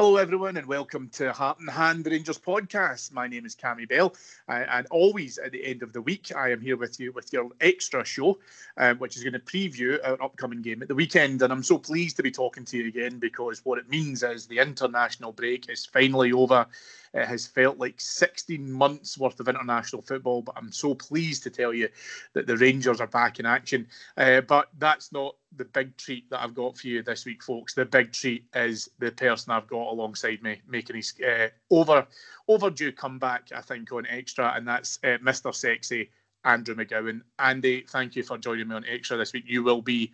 [0.00, 3.12] Hello, everyone, and welcome to Heart and Hand Rangers podcast.
[3.12, 4.14] My name is Cammy Bell,
[4.48, 7.30] uh, and always at the end of the week, I am here with you with
[7.34, 8.38] your extra show,
[8.78, 11.42] um, which is going to preview our upcoming game at the weekend.
[11.42, 14.46] And I'm so pleased to be talking to you again because what it means is
[14.46, 16.66] the international break is finally over.
[17.12, 21.50] It has felt like 16 months worth of international football, but I'm so pleased to
[21.50, 21.88] tell you
[22.34, 23.88] that the Rangers are back in action.
[24.16, 27.74] Uh, but that's not the big treat that I've got for you this week, folks.
[27.74, 32.06] The big treat is the person I've got alongside me making his uh, over
[32.46, 35.52] overdue comeback, I think, on Extra, and that's uh, Mr.
[35.52, 36.10] Sexy,
[36.44, 37.22] Andrew McGowan.
[37.40, 39.44] Andy, thank you for joining me on Extra this week.
[39.46, 40.12] You will be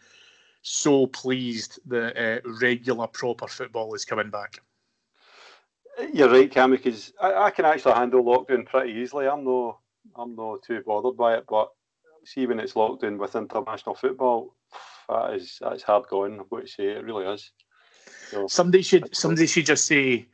[0.62, 4.60] so pleased that uh, regular, proper football is coming back.
[6.12, 9.26] You're right, Cam, because I, I, can actually handle lockdown pretty easily.
[9.26, 9.78] I'm no,
[10.15, 11.44] I'm not too bothered by it.
[11.48, 11.70] But
[12.25, 14.54] see, when it's locked in with international football,
[15.09, 16.38] that is that's hard going.
[16.38, 17.50] I've got to say, it really is.
[18.31, 20.26] So, somebody should somebody should just say,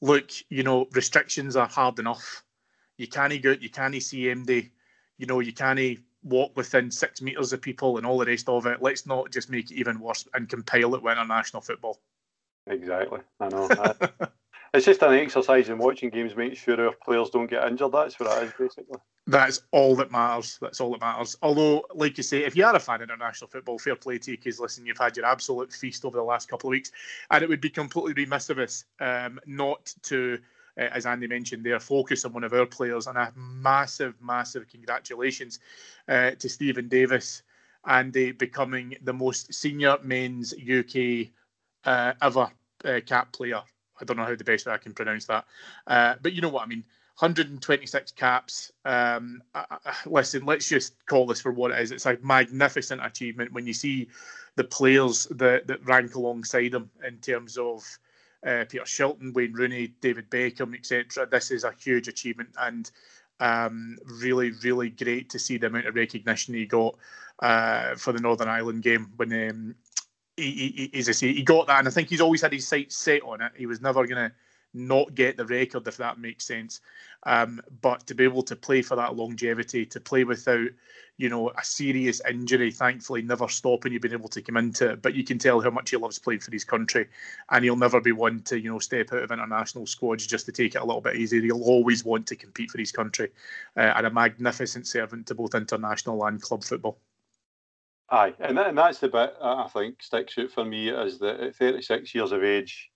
[0.00, 2.44] look, you know, restrictions are hard enough.
[2.96, 4.70] You can't go, you can't see MD,
[5.18, 8.66] you know, you can't walk within six meters of people and all the rest of
[8.66, 8.82] it.
[8.82, 11.98] Let's not just make it even worse and compile it with international football.
[12.66, 13.68] Exactly, I know.
[14.72, 17.90] it's just an exercise in watching games, making sure our players don't get injured.
[17.92, 18.98] That's what it is, basically.
[19.26, 20.58] That's all that matters.
[20.60, 21.36] That's all that matters.
[21.42, 24.30] Although, like you say, if you are a fan of international football, fair play to
[24.30, 26.92] you because, listen, you've had your absolute feast over the last couple of weeks,
[27.30, 30.38] and it would be completely remiss of us um, not to,
[30.78, 33.08] uh, as Andy mentioned there, focus on one of our players.
[33.08, 35.58] And a massive, massive congratulations
[36.08, 37.42] uh, to Steven Davis,
[37.86, 41.28] Andy becoming the most senior men's UK
[41.84, 42.48] uh, ever
[42.84, 43.62] uh, cap player
[44.00, 45.44] I don't know how the best I can pronounce that,
[45.86, 46.84] uh, but you know what I mean.
[47.18, 48.72] 126 caps.
[48.86, 51.90] Um, uh, listen, let's just call this for what it is.
[51.92, 54.08] It's a magnificent achievement when you see
[54.56, 57.84] the players that, that rank alongside him in terms of
[58.46, 61.26] uh, Peter Shilton, Wayne Rooney, David Beckham, etc.
[61.30, 62.90] This is a huge achievement and
[63.38, 66.94] um, really, really great to see the amount of recognition he got
[67.40, 69.74] uh, for the Northern Ireland game when um,
[70.36, 72.66] he, he, as I say, he got that, and I think he's always had his
[72.66, 73.52] sights set on it.
[73.56, 74.32] He was never going to
[74.72, 76.80] not get the record, if that makes sense.
[77.24, 80.68] Um, but to be able to play for that longevity, to play without,
[81.16, 85.02] you know, a serious injury, thankfully never stopping you've been able to come into it.
[85.02, 87.08] But you can tell how much he loves playing for his country,
[87.50, 90.52] and he'll never be one to, you know, step out of international squads just to
[90.52, 91.42] take it a little bit easier.
[91.42, 93.30] He'll always want to compete for his country,
[93.76, 96.98] uh, and a magnificent servant to both international and club football.
[98.10, 101.40] Aye, and, that, and that's the bit I think sticks out for me is that
[101.40, 102.90] at 36 years of age,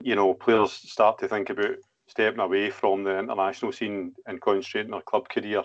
[0.00, 1.76] you know, players start to think about
[2.08, 5.64] stepping away from the international scene and concentrating their club career,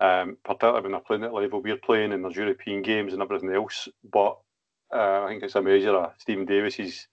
[0.00, 3.22] um, particularly when they're playing at the level we're playing in there's European games and
[3.22, 3.88] everything else.
[4.10, 4.38] But
[4.92, 7.06] uh, I think it's a measure of Steven Davis's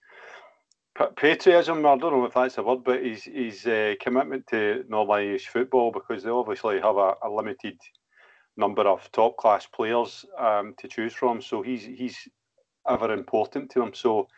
[1.16, 1.86] patriotism.
[1.86, 5.46] I don't know if that's a word, but his, his uh, commitment to Northern Irish
[5.46, 7.78] football because they obviously have a, a limited
[8.58, 11.40] number of top class players um, to choose from.
[11.40, 12.28] So he's he's
[12.88, 13.94] ever important to them.
[13.94, 14.28] So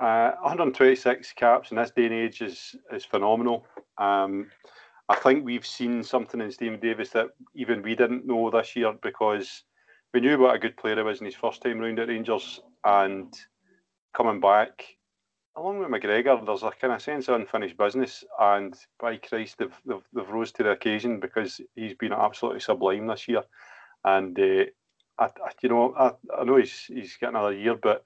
[0.00, 3.66] uh, 126 caps in this day and age is is phenomenal.
[3.98, 4.50] Um,
[5.08, 8.94] I think we've seen something in Steven Davis that even we didn't know this year
[9.02, 9.64] because
[10.12, 12.60] we knew what a good player he was in his first time round at Rangers
[12.84, 13.34] and
[14.14, 14.84] coming back
[15.56, 19.80] along with McGregor, there's a kind of sense of unfinished business, and by Christ, they've,
[19.86, 23.42] they've, they've rose to the occasion because he's been absolutely sublime this year.
[24.04, 24.64] And uh,
[25.18, 28.04] I, I you know, I, I know he's he's got another year, but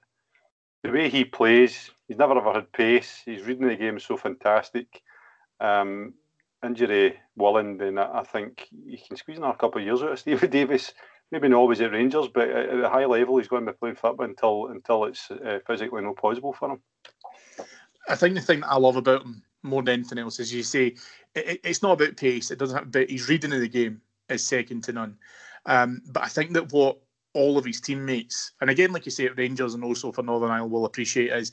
[0.83, 3.21] the way he plays, he's never ever had pace.
[3.25, 5.01] He's reading the game so fantastic.
[5.59, 6.13] Um,
[6.63, 10.47] injury willing, then I, think he can squeeze another couple of years out of Stevie
[10.47, 10.93] Davis.
[11.31, 13.95] Maybe not always at Rangers, but at a high level, he's going to be playing
[13.95, 16.81] football until until it's uh, physically not possible for him.
[18.09, 20.63] I think the thing that I love about him more than anything else is you
[20.63, 20.95] say
[21.35, 22.51] it, it's not about pace.
[22.51, 25.17] It doesn't have, but his reading of the game is second to none.
[25.65, 26.97] Um, but I think that what
[27.33, 30.49] all of his teammates, and again, like you say, at Rangers and also for Northern
[30.49, 31.51] Ireland, will appreciate is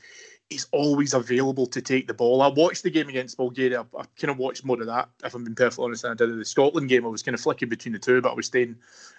[0.49, 2.41] he's always available to take the ball.
[2.41, 3.81] I watched the game against Bulgaria.
[3.81, 6.15] I, I kind of watched more of that, if I'm being perfectly honest, than I
[6.15, 7.05] did the Scotland game.
[7.05, 8.77] I was kind of flicking between the two, but I was staying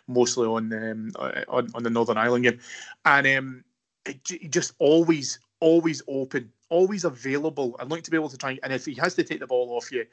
[0.07, 1.12] mostly on um,
[1.50, 2.60] on, on the Northern Ireland game.
[3.06, 3.63] And um,
[4.06, 7.75] it, just always, always open, always available.
[7.80, 9.75] I'd like to be able to try, and if he has to take the ball
[9.75, 10.06] off you,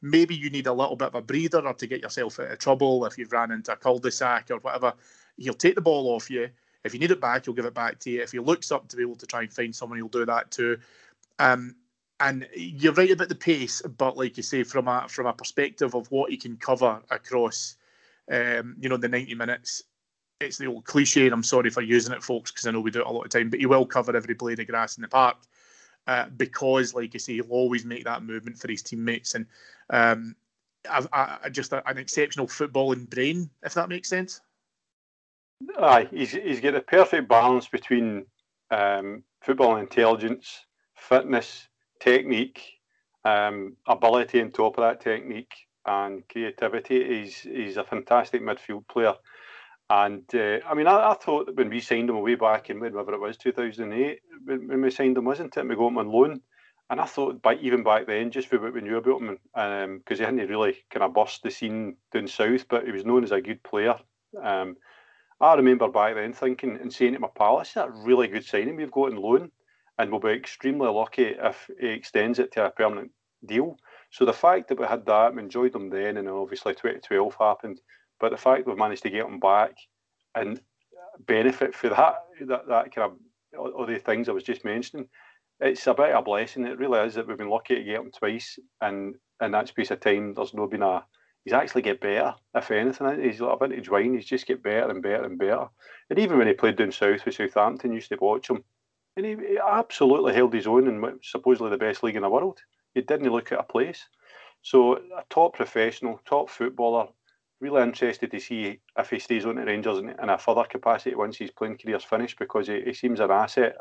[0.00, 2.58] maybe you need a little bit of a breather or to get yourself out of
[2.58, 4.92] trouble if you've ran into a cul-de-sac or whatever.
[5.36, 6.50] He'll take the ball off you
[6.84, 8.22] if you need it back, he'll give it back to you.
[8.22, 10.50] If he looks up to be able to try and find someone, he'll do that
[10.50, 10.78] too.
[11.38, 11.76] Um,
[12.20, 15.94] and you're right about the pace, but like you say, from a from a perspective
[15.94, 17.76] of what he can cover across,
[18.30, 19.82] um, you know, the 90 minutes,
[20.40, 22.90] it's the old cliche, and I'm sorry for using it, folks, because I know we
[22.90, 23.50] do it a lot of time.
[23.50, 25.36] But he will cover every blade of grass in the park
[26.06, 29.46] uh, because, like you say, he'll always make that movement for his teammates, and
[29.90, 30.34] um,
[30.88, 34.40] I, I, just a, an exceptional footballing brain, if that makes sense.
[35.78, 38.26] Aye, he's he's got the perfect balance between
[38.70, 40.66] um, football intelligence,
[40.96, 41.68] fitness,
[42.00, 42.62] technique,
[43.24, 45.52] um, ability on top of that technique,
[45.86, 47.20] and creativity.
[47.20, 49.14] He's he's a fantastic midfield player.
[49.92, 53.12] And uh, I mean, I, I, thought when we signed him way back in whenever
[53.12, 55.68] it was 2008, when, when we signed him, wasn't it?
[55.68, 56.40] We got him on loan.
[56.88, 59.84] And I thought, by, even back then, just for what we knew about him, because
[59.84, 63.22] um, he hadn't really kind of burst the scene down south, but he was known
[63.22, 63.96] as a good player.
[64.42, 64.78] Um,
[65.42, 68.46] I remember back then thinking and saying to my pal, "This is a really good
[68.46, 69.50] signing we've got in loan,
[69.98, 73.10] and we'll be extremely lucky if he extends it to a permanent
[73.44, 73.76] deal."
[74.10, 77.80] So the fact that we had that, we enjoyed them then, and obviously 2012 happened,
[78.22, 79.74] but the fact we've managed to get them back
[80.36, 80.60] and
[81.26, 83.18] benefit for that, that, that kind of
[83.58, 85.08] all the things I was just mentioning,
[85.60, 86.64] it's a bit of a blessing.
[86.64, 89.90] It really is that we've been lucky to get him twice, and in that space
[89.90, 91.04] of time, there's not been a
[91.44, 92.34] he's actually get better.
[92.54, 94.14] If anything, he's a vintage wine.
[94.14, 95.66] He's just get better and better and better.
[96.08, 98.62] And even when he played down south with Southampton, used to watch him,
[99.16, 102.60] and he, he absolutely held his own in supposedly the best league in the world.
[102.94, 104.06] He didn't look at a place.
[104.62, 107.08] So a top professional, top footballer.
[107.62, 111.14] Really interested to see if he stays on the Rangers in, in a further capacity
[111.14, 113.76] once his playing career's finished because he, he seems an asset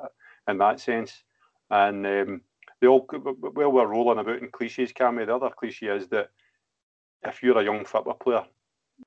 [0.47, 1.23] in that sense.
[1.71, 2.41] And um,
[2.79, 5.25] they all well we're rolling about in cliches, Cammy.
[5.25, 6.29] The other cliche is that
[7.23, 8.43] if you're a young football player,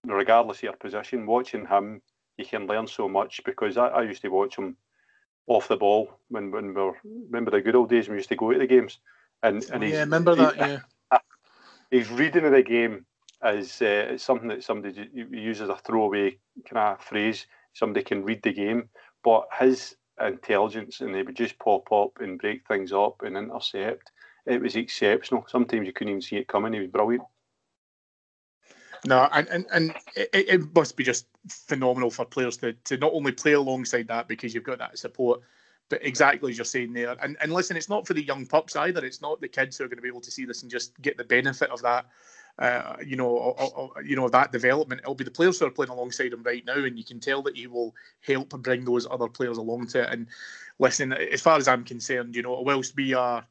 [0.05, 2.03] regardless of your position, watching him,
[2.37, 4.77] you can learn so much because I, I used to watch him
[5.47, 8.31] off the ball when when we were remember the good old days when we used
[8.31, 8.99] to go to the games
[9.45, 10.79] and and oh, yeah, remember that yeah.
[11.93, 13.07] He's reading of the game
[13.45, 16.39] is uh, something that somebody uses a throwaway
[16.69, 17.47] kind of phrase.
[17.73, 18.89] Somebody can read the game,
[19.23, 24.11] but his intelligence and he would just pop up and break things up and intercept.
[24.47, 25.45] It was exceptional.
[25.49, 26.73] Sometimes you couldn't even see it coming.
[26.73, 27.25] He was brilliant.
[29.07, 33.13] No, and and, and it, it, must be just phenomenal for players to, to not
[33.13, 35.41] only play alongside that because you've got that support,
[35.91, 37.15] but exactly as you're saying there.
[37.23, 39.05] And and listen, it's not for the young pups either.
[39.05, 41.01] It's not the kids who are going to be able to see this and just
[41.03, 42.07] get the benefit of that.
[42.59, 45.01] Uh, you know, you know that development.
[45.01, 47.43] It'll be the players who are playing alongside him right now, and you can tell
[47.43, 50.11] that he will help bring those other players along to it.
[50.11, 50.29] And
[50.79, 53.45] listen, as far as I'm concerned, you know, whilst we are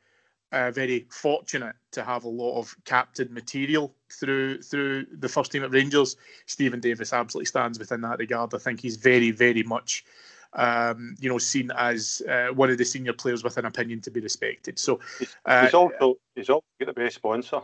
[0.54, 5.64] uh, very fortunate to have a lot of captain material through through the first team
[5.64, 6.16] at Rangers.
[6.46, 8.54] Steven Davis absolutely stands within that regard.
[8.54, 10.06] I think he's very, very much,
[10.54, 14.12] um, you know, seen as uh, one of the senior players with an opinion to
[14.12, 14.78] be respected.
[14.78, 15.00] So
[15.46, 17.62] uh, he's also he's also got the best sponsor.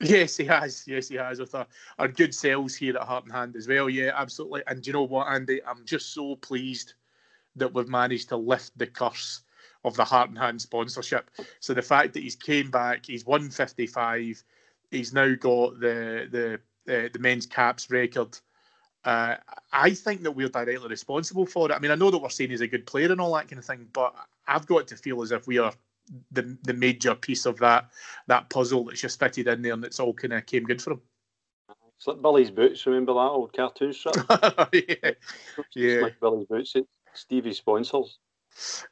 [0.00, 0.84] Yes, he has.
[0.86, 3.90] Yes, he has with our, good sales here at Heart and Hand as well.
[3.90, 4.62] Yeah, absolutely.
[4.66, 5.60] And do you know what, Andy?
[5.64, 6.94] I'm just so pleased
[7.56, 9.42] that we've managed to lift the curse
[9.84, 11.30] of the Heart and Hand sponsorship.
[11.60, 14.42] So the fact that he's came back, he's won 55,
[14.90, 16.54] he's now got the the
[16.88, 18.38] uh, the men's caps record.
[19.04, 19.36] Uh,
[19.72, 21.74] I think that we're directly responsible for it.
[21.74, 23.58] I mean, I know that we're saying he's a good player and all that kind
[23.58, 24.14] of thing, but
[24.46, 25.72] I've got to feel as if we are
[26.32, 27.90] the the major piece of that
[28.26, 30.92] that puzzle that's just fitted in there and it's all kind of came good for
[30.92, 31.00] him.
[32.06, 32.86] Like Billy's boots.
[32.86, 34.16] Remember that old cartoon strip?
[34.72, 35.10] yeah,
[35.74, 36.00] yeah.
[36.00, 36.74] Like Billy's boots.
[37.12, 38.18] Stevie sponsors.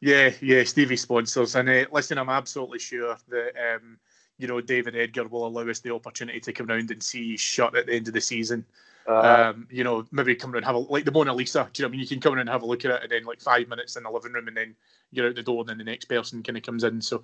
[0.01, 3.99] Yeah, yeah, Stevie sponsors, and uh, listen, I'm absolutely sure that um,
[4.39, 7.77] you know, David Edgar will allow us the opportunity to come round and see shut
[7.77, 8.65] at the end of the season.
[9.09, 11.67] Uh, um, you know, maybe come around and have a like the Mona Lisa.
[11.73, 12.01] Do you know what I mean?
[12.01, 13.97] You can come in and have a look at it, and then like five minutes
[13.97, 14.77] in the living room, and then
[15.13, 17.01] you're out the door, and then the next person kind of comes in.
[17.01, 17.23] So,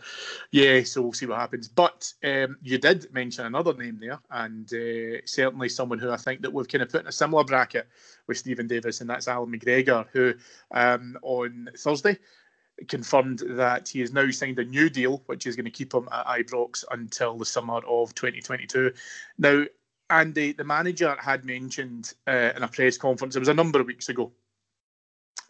[0.50, 1.69] yeah, so we'll see what happens.
[1.69, 6.41] But um, you did mention another name there, and uh, certainly someone who I think
[6.41, 7.87] that we've kind of put in a similar bracket
[8.26, 10.33] with Steven Davis, and that's Allan McGregor, who
[10.71, 12.17] um, on Thursday
[12.88, 16.09] confirmed that he has now signed a new deal, which is going to keep him
[16.11, 18.93] at Ibrox until the summer of 2022.
[19.38, 19.64] Now,
[20.11, 23.87] Andy, the manager had mentioned uh, in a press conference, it was a number of
[23.87, 24.33] weeks ago,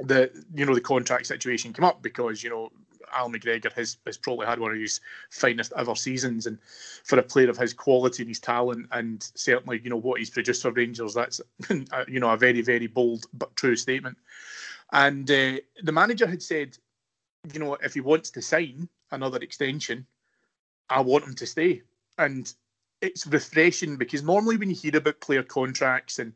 [0.01, 2.71] that you know the contract situation came up because you know
[3.13, 6.59] Al McGregor has, has probably had one of his finest ever seasons, and
[7.05, 10.31] for a player of his quality and his talent, and certainly you know what he's
[10.31, 11.41] produced for Rangers, that's
[12.09, 14.17] you know a very very bold but true statement.
[14.93, 16.79] And uh, the manager had said
[17.53, 20.07] you know, if he wants to sign another extension,
[20.89, 21.83] I want him to stay.
[22.19, 22.53] And
[23.01, 26.33] it's refreshing because normally when you hear about player contracts and,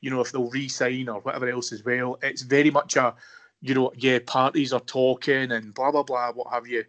[0.00, 3.14] you know, if they'll re-sign or whatever else as well, it's very much a,
[3.60, 6.84] you know, yeah, parties are talking and blah blah blah, what have you.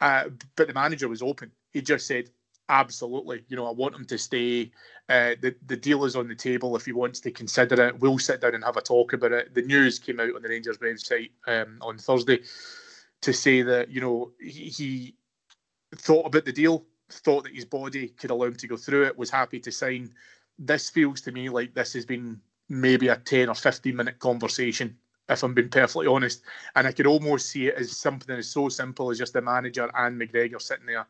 [0.00, 0.24] Uh,
[0.56, 1.50] but the manager was open.
[1.72, 2.30] He just said,
[2.68, 4.70] absolutely, you know, I want him to stay.
[5.08, 6.76] Uh, the the deal is on the table.
[6.76, 9.54] If he wants to consider it, we'll sit down and have a talk about it.
[9.54, 12.40] The news came out on the Rangers website um, on Thursday
[13.22, 15.14] to say that you know he, he
[15.96, 19.18] thought about the deal, thought that his body could allow him to go through it,
[19.18, 20.12] was happy to sign.
[20.58, 24.96] This feels to me like this has been maybe a 10 or 15 minute conversation,
[25.28, 26.42] if I'm being perfectly honest.
[26.76, 29.90] And I could almost see it as something as so simple as just the manager
[29.94, 31.06] and McGregor sitting there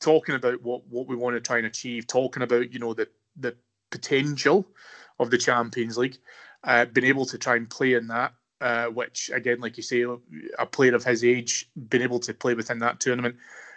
[0.00, 3.08] talking about what, what we want to try and achieve, talking about, you know, the,
[3.36, 3.54] the
[3.90, 4.66] potential
[5.18, 6.18] of the Champions League,
[6.64, 10.04] uh, being able to try and play in that uh, which again, like you say,
[10.58, 13.36] a player of his age being able to play within that tournament.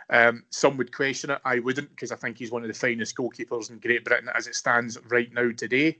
[0.09, 1.39] Um, some would question it.
[1.45, 4.47] I wouldn't because I think he's one of the finest goalkeepers in Great Britain as
[4.47, 5.99] it stands right now today.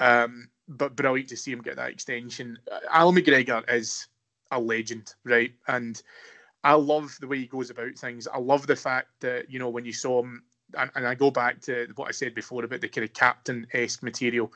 [0.00, 2.58] Um, but brilliant to see him get that extension.
[2.90, 4.06] Al McGregor is
[4.50, 5.52] a legend, right?
[5.68, 6.00] And
[6.64, 8.26] I love the way he goes about things.
[8.26, 10.42] I love the fact that you know when you saw him,
[10.76, 13.66] and, and I go back to what I said before about the kind of captain
[13.72, 14.52] esque material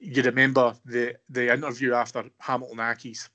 [0.00, 3.28] you remember the the interview after Hamilton Accies.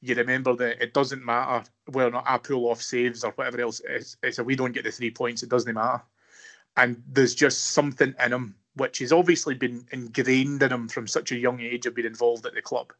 [0.00, 3.60] You remember that it doesn't matter whether or not I pull off saves or whatever
[3.60, 3.80] else.
[3.88, 5.42] It's, a we don't get the three points.
[5.42, 6.02] It doesn't matter.
[6.76, 11.32] And there's just something in him which has obviously been ingrained in him from such
[11.32, 12.92] a young age of being involved at the club.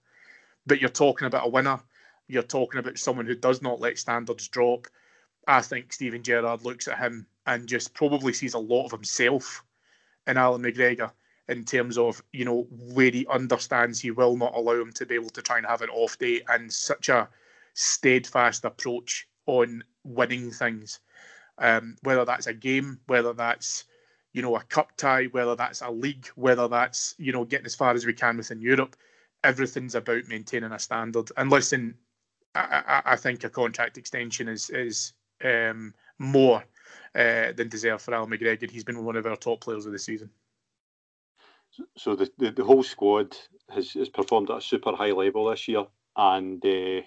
[0.66, 1.78] But you're talking about a winner.
[2.26, 4.88] You're talking about someone who does not let standards drop.
[5.46, 9.64] I think Steven Gerrard looks at him and just probably sees a lot of himself
[10.26, 11.12] in Allan McGregor
[11.48, 15.14] in terms of you know where he understands he will not allow him to be
[15.14, 17.28] able to try and have an off day and such a
[17.74, 21.00] steadfast approach on winning things.
[21.58, 23.84] Um, whether that's a game whether that's
[24.32, 27.74] you know a cup tie whether that's a league whether that's you know getting as
[27.74, 28.94] far as we can within europe
[29.42, 31.32] everything's about maintaining a standard.
[31.36, 31.96] And listen
[32.54, 36.62] i, I, I think a contract extension is is um, more
[37.16, 38.70] uh, than deserved for Al McGregor.
[38.70, 40.30] He's been one of our top players of the season
[41.96, 43.36] so the, the, the, whole squad
[43.70, 45.84] has, has performed at a super high level this year,
[46.16, 47.02] and uh,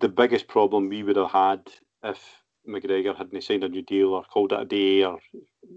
[0.00, 1.62] the biggest problem we would have had
[2.02, 5.18] if McGregor hadn't signed a new deal or called it a day or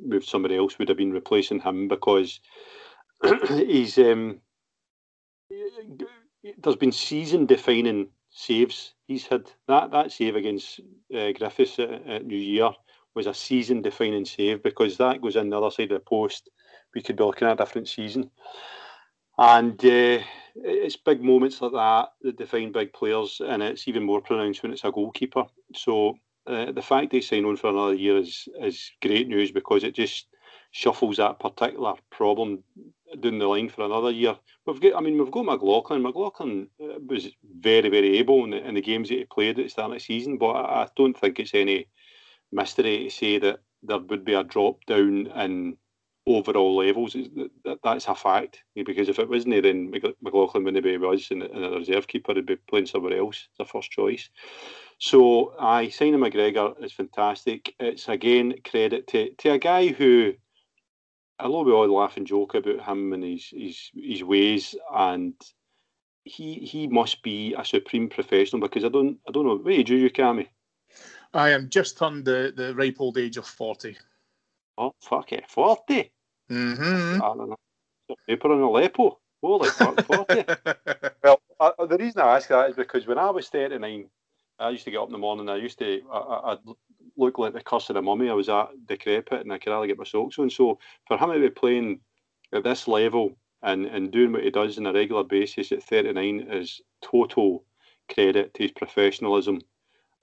[0.05, 2.39] moved somebody else would have been replacing him because
[3.47, 4.39] he's um,
[6.57, 9.49] there's been season defining saves he's had.
[9.67, 10.81] That that save against
[11.15, 12.71] uh, Griffiths at, at New Year
[13.15, 16.49] was a season defining save because that goes in the other side of the post
[16.93, 18.29] we could be looking at a different season.
[19.37, 20.19] And uh,
[20.55, 24.71] it's big moments like that that define big players, and it's even more pronounced when
[24.71, 25.45] it's a goalkeeper.
[25.75, 29.83] So uh, the fact they sign on for another year is is great news because
[29.83, 30.27] it just
[30.71, 32.63] shuffles that particular problem
[33.19, 34.35] down the line for another year.
[34.65, 36.01] We've got, I mean, we've got McLaughlin.
[36.01, 39.65] McLaughlin uh, was very, very able in the, in the games that he played at
[39.65, 41.87] the start of the season, but I, I don't think it's any
[42.51, 45.77] mystery to say that there would be a drop down in
[46.25, 47.15] overall levels.
[47.83, 51.69] That's a fact because if it wasn't, then McLaughlin wouldn't be was, and, and a
[51.71, 53.47] reserve keeper would be playing somewhere else.
[53.51, 54.29] It's a first choice.
[54.99, 57.75] So I signing McGregor is fantastic.
[57.79, 60.33] It's again credit to, to a guy who,
[61.39, 65.33] although we all laugh and joke about him and his his his ways, and
[66.23, 69.91] he he must be a supreme professional because I don't I don't know what age
[69.91, 70.47] are you, Cammy?
[71.33, 73.97] I am just turned the, the ripe old age of forty.
[74.77, 76.11] Oh, fuck it, 40?
[76.51, 77.21] Mm-hmm.
[77.21, 77.57] I don't know.
[78.27, 79.19] Paper on Aleppo.
[79.41, 80.45] Holy fuck, 40.
[81.23, 84.07] well, uh, the reason I ask that is because when I was 39,
[84.59, 85.49] I used to get up in the morning.
[85.49, 86.59] I used to, I, I'd
[87.17, 88.29] look like the curse of the mummy.
[88.29, 90.49] I was at decrepit and I could hardly get my socks on.
[90.49, 91.99] So for him to be playing
[92.53, 96.47] at this level and, and doing what he does on a regular basis at 39
[96.51, 97.65] is total
[98.13, 99.59] credit to his professionalism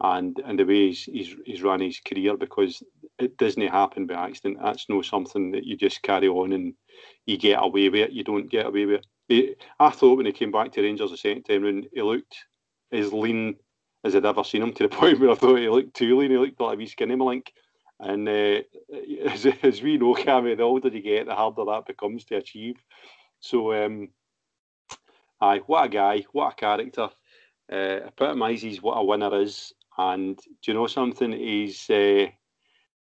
[0.01, 2.83] and and the way he's, he's, he's run his career because
[3.19, 4.59] it doesn't happen by accident.
[4.63, 6.75] That's no something that you just carry on and
[7.27, 8.13] you get away with it.
[8.13, 9.07] You don't get away with it.
[9.29, 12.35] He, I thought when he came back to Rangers the second time round, he looked
[12.93, 13.57] as lean
[14.05, 16.31] as I'd ever seen him to the point where I thought he looked too lean.
[16.31, 17.49] He looked like a wee skinny malink.
[18.01, 18.63] And uh,
[19.31, 22.77] as, as we know, Cammy, the older you get, the harder that becomes to achieve.
[23.41, 24.09] So, um,
[25.41, 27.11] aye, what a guy, what a character.
[27.71, 29.73] Uh, epitomises what a winner is.
[30.01, 31.33] And do you know something?
[31.33, 32.27] He's uh,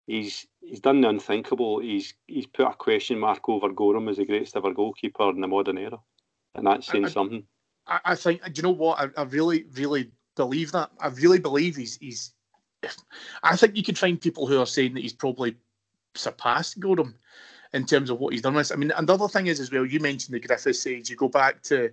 [0.08, 1.80] he's he's done the unthinkable.
[1.80, 5.48] He's he's put a question mark over Goram as the greatest ever goalkeeper in the
[5.48, 6.00] modern era,
[6.56, 7.44] and that's saying I, something.
[7.88, 8.44] I, I think.
[8.44, 9.00] Do you know what?
[9.00, 10.92] I, I really, really believe that.
[11.00, 12.34] I really believe he's he's.
[13.44, 15.56] I think you could find people who are saying that he's probably
[16.16, 17.16] surpassed Goram
[17.74, 18.70] in terms of what he's done with.
[18.70, 19.86] I mean, and the other thing is as well.
[19.86, 21.10] You mentioned the Griffiths stage.
[21.10, 21.90] You go back to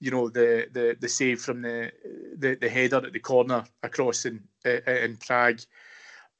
[0.00, 1.92] you know the the the save from the
[2.36, 5.60] the, the header at the corner across in uh, in Prague.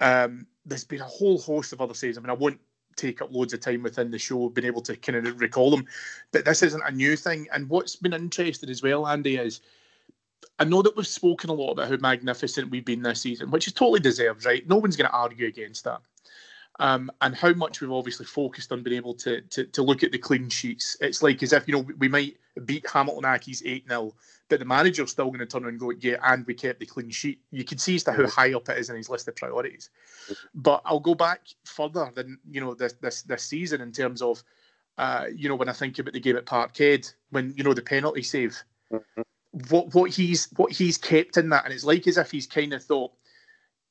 [0.00, 2.18] Um, there's been a whole host of other saves.
[2.18, 2.60] I mean, I won't
[2.96, 5.86] take up loads of time within the show being able to kind of recall them,
[6.32, 7.46] but this isn't a new thing.
[7.52, 9.60] And what's been interesting as well, Andy, is
[10.58, 13.66] I know that we've spoken a lot about how magnificent we've been this season, which
[13.66, 14.66] is totally deserved, right?
[14.66, 16.00] No one's going to argue against that
[16.78, 20.12] um, and how much we've obviously focused on being able to, to, to look at
[20.12, 20.96] the clean sheets.
[21.00, 24.12] It's like as if you know we might beat Hamilton Accies eight 0
[24.48, 26.86] but the manager's still going to turn around and go, yeah, and we kept the
[26.86, 27.40] clean sheet.
[27.50, 29.90] You can see as to how high up it is in his list of priorities.
[30.54, 34.42] But I'll go back further than you know this this this season in terms of,
[34.98, 37.82] uh, you know, when I think about the game at Parkhead, when you know the
[37.82, 38.62] penalty save.
[38.92, 39.22] Mm-hmm.
[39.70, 42.72] What what he's what he's kept in that, and it's like as if he's kind
[42.72, 43.12] of thought,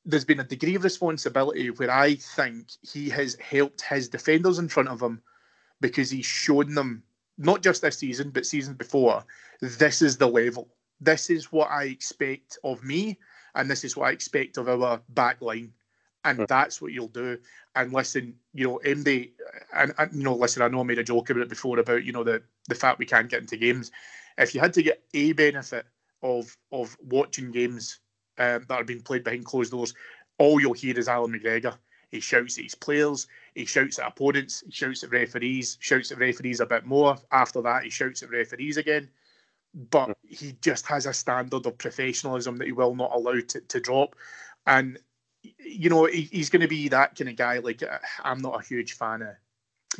[0.06, 4.68] there's been a degree of responsibility where I think he has helped his defenders in
[4.68, 5.20] front of him
[5.80, 7.02] because he's shown them
[7.38, 9.24] not just this season but seasons before
[9.60, 10.68] this is the level.
[11.00, 13.18] This is what I expect of me
[13.54, 15.72] and this is what I expect of our back line.
[16.24, 17.38] And that's what you'll do.
[17.74, 19.30] And listen you know MD
[19.74, 22.04] and, and, you know listen I know I made a joke about it before about
[22.04, 23.90] you know the the fact we can't get into games.
[24.38, 25.86] If you had to get a benefit
[26.22, 28.00] of of watching games
[28.38, 29.94] um, that are being played behind closed doors,
[30.38, 31.76] all you'll hear is Allan McGregor.
[32.10, 36.18] He shouts at his players, he shouts at opponents, he shouts at referees, shouts at
[36.18, 37.16] referees a bit more.
[37.32, 39.08] After that, he shouts at referees again.
[39.74, 40.12] But hmm.
[40.28, 44.14] he just has a standard of professionalism that he will not allow to, to drop.
[44.66, 44.98] And,
[45.58, 47.58] you know, he, he's going to be that kind of guy.
[47.58, 49.34] Like, uh, I'm not a huge fan of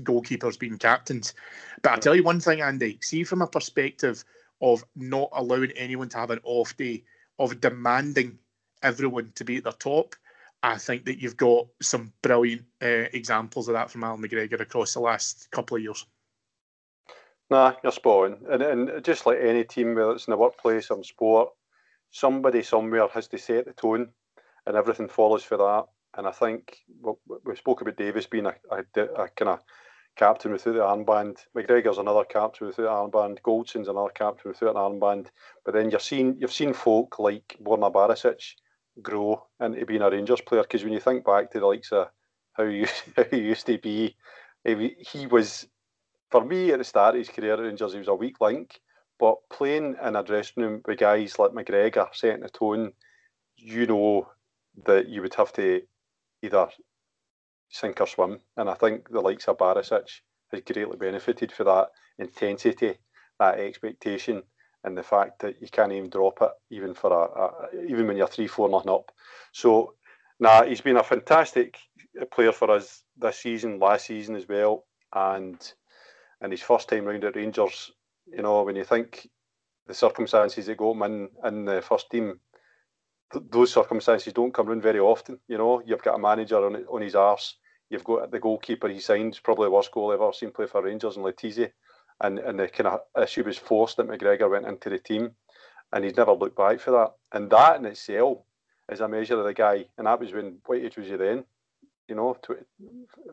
[0.04, 1.32] goalkeepers being captains.
[1.80, 2.00] But I hmm.
[2.00, 4.22] tell you one thing, Andy, see from a perspective
[4.60, 7.04] of not allowing anyone to have an off day,
[7.38, 8.38] of demanding
[8.82, 10.14] everyone to be at the top,
[10.62, 14.94] I think that you've got some brilliant uh, examples of that from Allan McGregor across
[14.94, 16.04] the last couple of years.
[17.50, 18.38] Nah, you're spot on.
[18.50, 21.50] And, and just like any team, whether it's in the workplace or in sport,
[22.10, 24.08] somebody somewhere has to set the tone
[24.66, 25.84] and everything follows for that.
[26.18, 29.60] And I think well, we spoke about Davis being a, a, a kind of
[30.16, 31.36] captain without the armband.
[31.54, 33.42] McGregor's another captain without an armband.
[33.42, 35.26] Goldson's another captain without an armband.
[35.64, 38.54] But then you've seen you've seen folk like Borna Barisic
[39.02, 40.62] grow into being a Rangers player.
[40.62, 42.08] Because when you think back to the likes of
[42.52, 44.16] how he, how he used to be,
[44.64, 45.66] he was
[46.30, 48.80] for me at the start of his career at Rangers, he was a weak link.
[49.18, 52.92] But playing in a dressing room with guys like McGregor setting the tone,
[53.56, 54.28] you know
[54.84, 55.80] that you would have to
[56.42, 56.68] either
[57.70, 58.40] sink or swim.
[58.56, 60.20] And I think the likes of Barisic
[60.52, 62.98] has greatly benefited for that intensity,
[63.38, 64.42] that expectation,
[64.86, 68.16] and the fact that you can't even drop it, even for a, a even when
[68.16, 69.10] you're three, four nothing up.
[69.52, 69.94] So,
[70.38, 71.76] nah, he's been a fantastic
[72.32, 75.60] player for us this season, last season as well, and
[76.40, 77.90] and his first time round at Rangers.
[78.26, 79.28] You know, when you think
[79.88, 82.38] the circumstances that go in in the first team,
[83.32, 85.40] th- those circumstances don't come in very often.
[85.48, 87.56] You know, you've got a manager on on his arse.
[87.90, 90.82] You've got the goalkeeper he signed, probably the worst goal I've ever seen play for
[90.82, 91.70] Rangers, and Letizi.
[92.20, 95.32] And and the kind of issue was forced that McGregor went into the team,
[95.92, 97.12] and he's never looked back for that.
[97.32, 98.38] And that in itself
[98.90, 99.86] is a measure of the guy.
[99.98, 101.44] And that was when what age was he then?
[102.08, 102.62] You know, 20,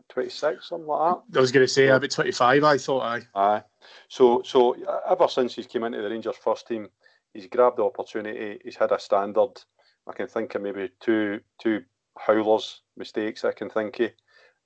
[0.08, 1.38] 26, something like that.
[1.38, 2.64] I was going to say about 25.
[2.64, 3.20] I thought I.
[3.34, 3.62] Aye.
[4.08, 4.76] So so
[5.08, 6.88] ever since he's came into the Rangers first team,
[7.32, 8.60] he's grabbed the opportunity.
[8.64, 9.62] He's had a standard.
[10.06, 11.84] I can think of maybe two two
[12.18, 14.10] howlers mistakes I can think of.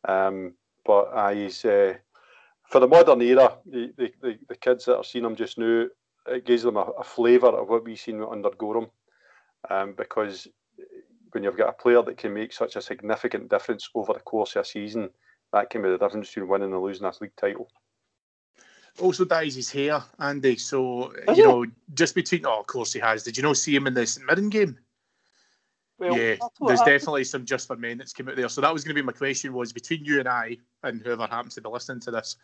[0.09, 0.54] Um,
[0.85, 1.94] but uh, he's uh,
[2.68, 5.87] for the modern era, the, the, the, the, kids that are seeing him just now,
[6.26, 8.88] it gives them a, a flavour of what we've seen under Goram.
[9.70, 10.46] Um, because
[11.33, 14.54] when you've got a player that can make such a significant difference over the course
[14.54, 15.09] of a season,
[15.52, 17.70] that can be the difference between winning and losing a league title.
[19.00, 20.57] Also dyes his hair, Andy.
[20.57, 23.22] So you know, just between oh, of course he has.
[23.22, 24.78] Did you know see him in the St Mirren game?
[25.99, 28.49] Well, yeah, there's definitely some just for men that's come out there.
[28.49, 31.27] So that was going to be my question: was between you and I, and whoever
[31.27, 32.37] happens to be listening to this,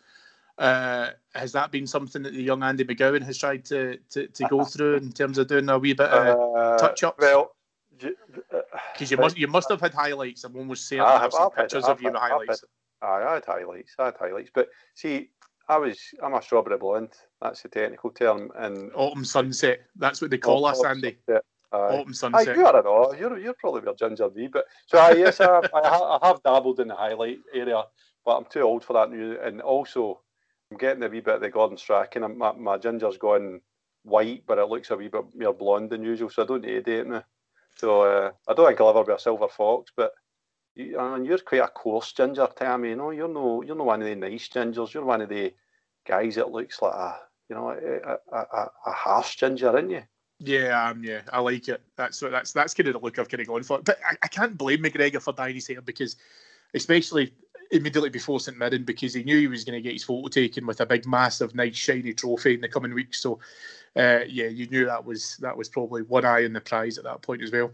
[0.57, 4.43] uh, has that been something that the young Andy McGowan has tried to to, to
[4.49, 7.17] go through in terms of doing a wee bit of uh, touch ups?
[7.21, 7.55] Well,
[7.97, 10.41] because you must you must have had highlights.
[10.41, 12.63] Someone was saying I have, seen pictures of you with highlights.
[13.01, 13.95] I had highlights.
[13.97, 15.29] I had highlights, but see,
[15.69, 17.13] I was I'm a strawberry blonde.
[17.41, 18.51] That's the technical term.
[18.55, 19.81] And autumn sunset.
[19.95, 21.17] That's what they call us, Andy.
[21.25, 21.45] Sunset.
[21.71, 22.49] Uh, Autumn sunset.
[22.49, 23.13] I, you are know.
[23.13, 26.79] You're you're probably more ginger me, but so uh, yes, I, I, I, have dabbled
[26.79, 27.83] in the highlight area,
[28.23, 29.37] but I'm too old for that now.
[29.43, 30.21] And also,
[30.71, 32.23] I'm getting a wee bit of the Gordon Strachan.
[32.23, 33.61] And my, my ginger's gone
[34.03, 36.29] white, but it looks a wee bit more blonde than usual.
[36.29, 37.23] So I don't need date now.
[37.77, 40.13] So uh, I don't think I'll ever be a silver fox, but
[40.75, 42.89] you, I mean, you're quite a coarse ginger, Cammy.
[42.89, 44.93] You know, you're no you're no one of the nice gingers.
[44.93, 45.53] You're one of the
[46.05, 50.03] guys that looks like a you know a, a, a, a harsh ginger, aren't you?
[50.39, 51.81] Yeah, um, yeah, I like it.
[51.95, 53.79] That's that's that's kind of the look I've kind of gone for.
[53.79, 56.17] But I, I can't blame McGregor for dyeing his hair because,
[56.73, 57.33] especially
[57.71, 60.67] immediately before St Mirren, because he knew he was going to get his photo taken
[60.67, 63.21] with a big, massive, nice, shiny trophy in the coming weeks.
[63.21, 63.39] So,
[63.95, 67.05] uh, yeah, you knew that was that was probably one eye on the prize at
[67.05, 67.71] that point as well.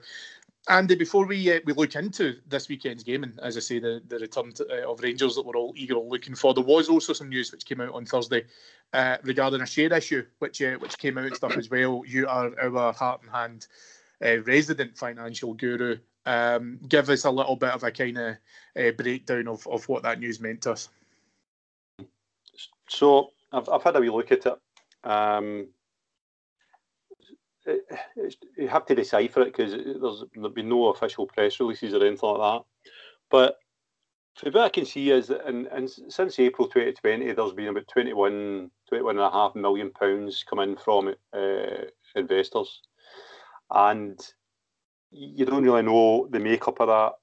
[0.70, 4.02] Andy, before we uh, we look into this weekend's game, and as I say, the,
[4.08, 7.14] the return to, uh, of Rangers that we're all eagerly looking for, there was also
[7.14, 8.46] some news which came out on Thursday
[8.94, 12.04] uh, regarding a share issue, which uh, which came out and stuff as well.
[12.06, 13.68] You are our heart and hand
[14.24, 15.98] uh, resident financial guru.
[16.28, 18.38] Um, give us a little bit of a kind of
[18.78, 20.90] uh, breakdown of, of what that news meant to us.
[22.88, 25.10] So I've, I've had a wee look at it.
[25.10, 25.70] Um,
[28.58, 32.30] you have to decipher it because there's there'll be no official press releases or anything
[32.30, 32.66] like that.
[33.30, 33.58] But
[34.38, 37.88] from what I can see is that in, in, since April 2020, there's been about
[37.88, 42.82] 21, 21 and a half million pounds come in from uh, investors.
[43.70, 44.20] And
[45.12, 47.14] you don't really know the makeup of that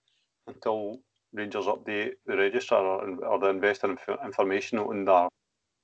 [0.46, 0.98] until
[1.32, 5.28] Rangers update the register or, or the investor inf- information on their,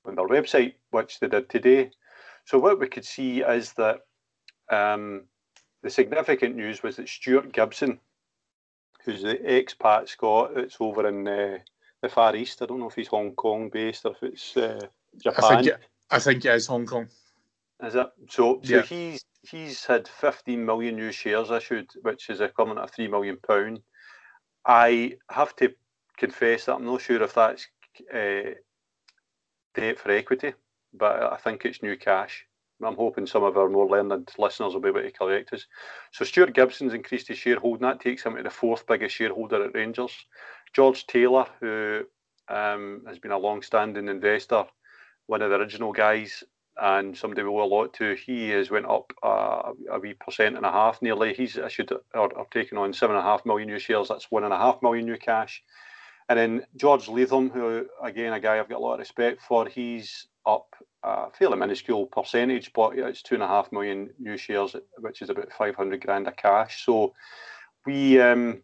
[0.05, 1.91] on their website, which they did today.
[2.47, 4.01] So what we could see is that
[4.71, 5.23] um,
[5.83, 7.99] the significant news was that Stuart Gibson,
[9.05, 11.59] who's the expat Scot that's over in uh,
[12.03, 14.81] the Far East, I don't know if he's Hong Kong based or if it's uh,
[15.23, 15.45] Japan.
[15.45, 17.09] I think, it, I think it is Hong Kong.
[17.83, 18.07] Is it?
[18.31, 18.83] So, so yeah.
[18.83, 23.81] he's he's had 15 million new shares issued, which is equivalent to three million pound.
[24.67, 25.75] I have to
[26.17, 27.67] confess that I'm not sure if that's
[28.13, 28.55] uh,
[29.75, 30.55] debt for equity,
[30.95, 32.47] but I think it's new cash.
[32.87, 35.67] I'm hoping some of our more learned listeners will be able to correct us.
[36.13, 37.83] So Stuart Gibson's increased his shareholding.
[37.83, 40.27] That takes him to the fourth biggest shareholder at Rangers.
[40.73, 42.03] George Taylor, who
[42.49, 44.65] um, has been a long-standing investor,
[45.27, 46.45] one of the original guys,
[46.77, 50.57] and somebody we owe a lot to, he has went up uh, a wee percent
[50.57, 51.33] and a half nearly.
[51.33, 54.09] He's issued or, or taken on seven and a half million new shares.
[54.09, 55.63] That's one and a half million new cash.
[56.29, 59.69] And then George Letham, who again a guy I've got a lot of respect for,
[59.69, 64.75] he's up a fairly minuscule percentage, but it's two and a half million new shares,
[64.99, 66.85] which is about 500 grand of cash.
[66.85, 67.15] So
[67.87, 68.63] we um,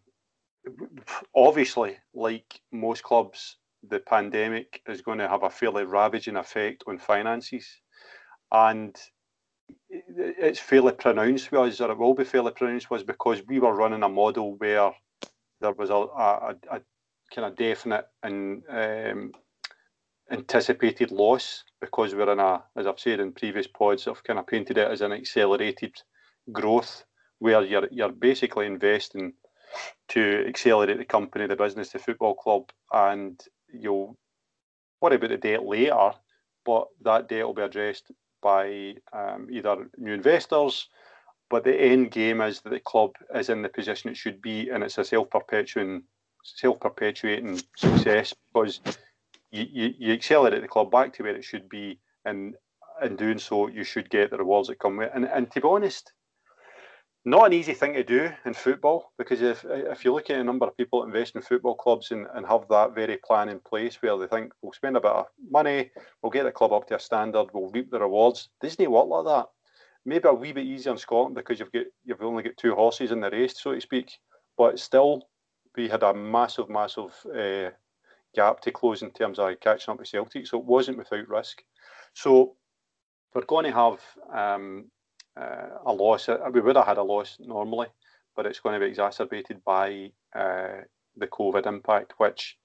[1.35, 6.97] obviously, like most clubs, the pandemic is going to have a fairly ravaging effect on
[6.97, 7.67] finances.
[8.51, 8.95] And
[9.89, 13.75] it's fairly pronounced with us, or it will be fairly pronounced was because we were
[13.75, 14.91] running a model where
[15.61, 16.81] there was a, a, a
[17.33, 19.31] kind of definite and um,
[20.31, 24.47] anticipated loss because we're in a, as I've said in previous pods, I've kind of
[24.47, 25.93] painted it as an accelerated
[26.51, 27.03] growth
[27.39, 29.33] where you're you're basically investing
[30.09, 33.41] to accelerate the company, the business, the football club, and
[33.73, 34.17] you'll
[35.01, 36.11] worry about the debt later,
[36.65, 40.87] but that debt will be addressed by um, either new investors.
[41.49, 44.69] But the end game is that the club is in the position it should be,
[44.69, 46.03] and it's a self-perpetuating,
[46.43, 48.79] self-perpetuating success because
[49.51, 52.55] you, you, accelerate the club back to where it should be, and
[53.01, 55.13] in doing so, you should get the rewards that come with it.
[55.15, 56.13] And, and to be honest,
[57.23, 60.43] not an easy thing to do in football because if if you look at a
[60.43, 63.59] number of people that invest in football clubs and, and have that very plan in
[63.59, 66.87] place where they think we'll spend a bit of money, we'll get the club up
[66.87, 68.49] to a standard, we'll reap the rewards.
[68.59, 69.45] Doesn't work like that.
[70.03, 73.11] Maybe a wee bit easier in Scotland because you've got you've only got two horses
[73.11, 74.17] in the race, so to speak.
[74.57, 75.21] But still,
[75.75, 77.69] we had a massive, massive uh,
[78.35, 81.63] gap to close in terms of catching up with Celtic, so it wasn't without risk.
[82.13, 82.55] So
[83.33, 83.99] we're going to have
[84.33, 84.85] um,
[85.39, 86.29] uh, a loss.
[86.29, 87.87] Uh, we would have had a loss normally,
[88.35, 90.81] but it's going to be exacerbated by uh,
[91.17, 92.57] the COVID impact, which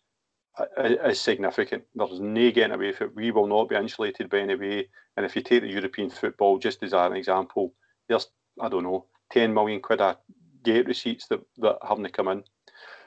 [0.79, 1.85] is significant.
[1.94, 3.16] There's no getting away from it.
[3.16, 4.88] We will not be insulated by any way.
[5.16, 7.74] And if you take the European football, just as an example,
[8.09, 8.29] there's,
[8.61, 10.16] I don't know, 10 million quid of
[10.64, 12.44] gate receipts that, that haven't come in.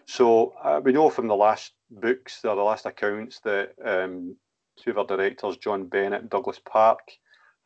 [0.05, 4.36] So uh, we know from the last books or the last accounts that um,
[4.82, 6.99] two of our directors, John Bennett and Douglas Park,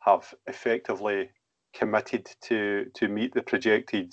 [0.00, 1.30] have effectively
[1.74, 4.12] committed to to meet the projected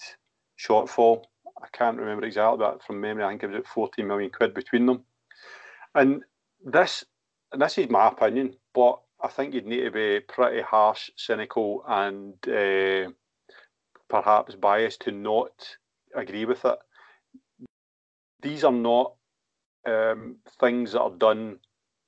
[0.60, 1.24] shortfall.
[1.62, 4.54] I can't remember exactly, but from memory, I think it was at 14 million quid
[4.54, 5.04] between them.
[5.93, 6.24] And
[6.65, 7.04] this,
[7.52, 11.84] and this is my opinion, but I think you'd need to be pretty harsh, cynical,
[11.88, 13.12] and uh,
[14.10, 15.52] perhaps biased to not
[16.15, 16.78] agree with it.
[18.41, 19.13] These are not
[19.85, 21.59] um, things that are done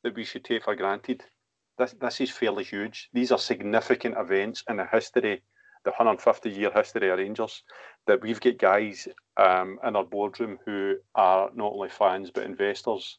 [0.03, 1.23] that we should take for granted.
[1.77, 3.09] This, this is fairly huge.
[3.13, 5.41] These are significant events in the history,
[5.85, 7.63] the 150 year history of Rangers,
[8.07, 9.07] that we've got guys
[9.37, 13.17] um, in our boardroom who are not only fans but investors,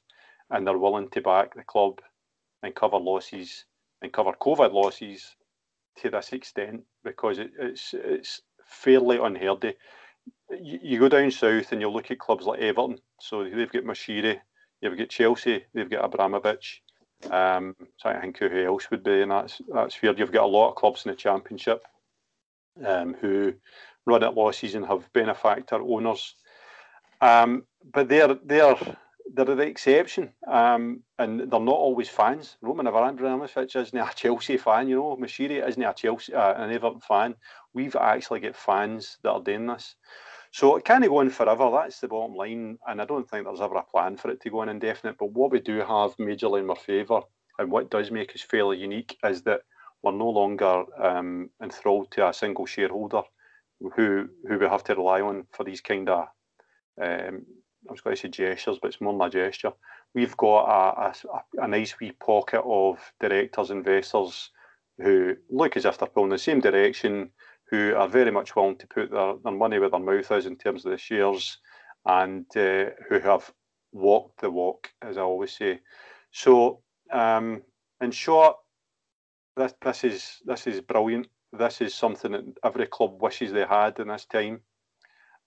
[0.50, 2.00] and they're willing to back the club
[2.62, 3.64] and cover losses
[4.02, 5.34] and cover COVID losses
[5.96, 9.74] to this extent because it, it's it's fairly unheard of.
[10.60, 14.38] You, go down south and you look at clubs like Everton, so they've got Moshiri,
[14.80, 16.82] you've got Chelsea, they've got Abramovich.
[17.30, 20.14] Um, so I think who else would be in that, that sphere.
[20.16, 21.82] You've got a lot of clubs in the Championship
[22.84, 23.54] um, who
[24.06, 26.34] run at losses and have benefactor owners.
[27.20, 28.76] Um, but they're they're
[29.32, 32.56] they're the exception, um, and they're not always fans.
[32.60, 35.16] Roman Abramovich isn't a Chelsea fan, you know.
[35.16, 37.34] Moshiri isn't a Chelsea, uh, an Everton fan.
[37.72, 39.96] We've actually got fans that are doing this.
[40.52, 41.70] So it can't go on forever.
[41.72, 44.50] That's the bottom line, and I don't think there's ever a plan for it to
[44.50, 45.16] go on indefinite.
[45.18, 47.22] But what we do have majorly in our favour,
[47.58, 49.62] and what does make us fairly unique, is that
[50.02, 53.22] we're no longer um, enthralled to a single shareholder
[53.96, 56.28] who who we have to rely on for these kind of
[57.02, 57.44] um,
[57.88, 59.72] I was going to say gestures, but it's more a gesture.
[60.14, 64.50] We've got a, a, a nice wee pocket of directors, investors
[64.98, 67.30] who look as if they're pulling the same direction,
[67.70, 70.56] who are very much willing to put their, their money where their mouth is in
[70.56, 71.58] terms of the shares,
[72.06, 73.50] and uh, who have
[73.92, 75.80] walked the walk, as I always say.
[76.30, 77.62] So, um,
[78.00, 78.56] in short,
[79.56, 81.28] this this is this is brilliant.
[81.52, 84.60] This is something that every club wishes they had in this time.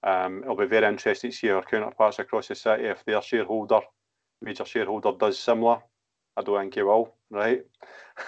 [0.04, 3.82] Um, it'll be very interesting to see our counterparts across the city if their shareholder,
[4.42, 5.80] major shareholder, does similar.
[6.36, 7.64] I don't think he will, right?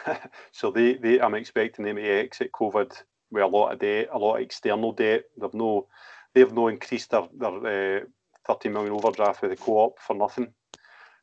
[0.51, 2.91] so they, they, I'm expecting them to exit COVID
[3.32, 5.23] with a lot of debt, a lot of external debt.
[5.39, 5.88] They've no,
[6.34, 8.05] they've no increased their, their uh,
[8.47, 10.47] 30 million overdraft with the co-op for nothing.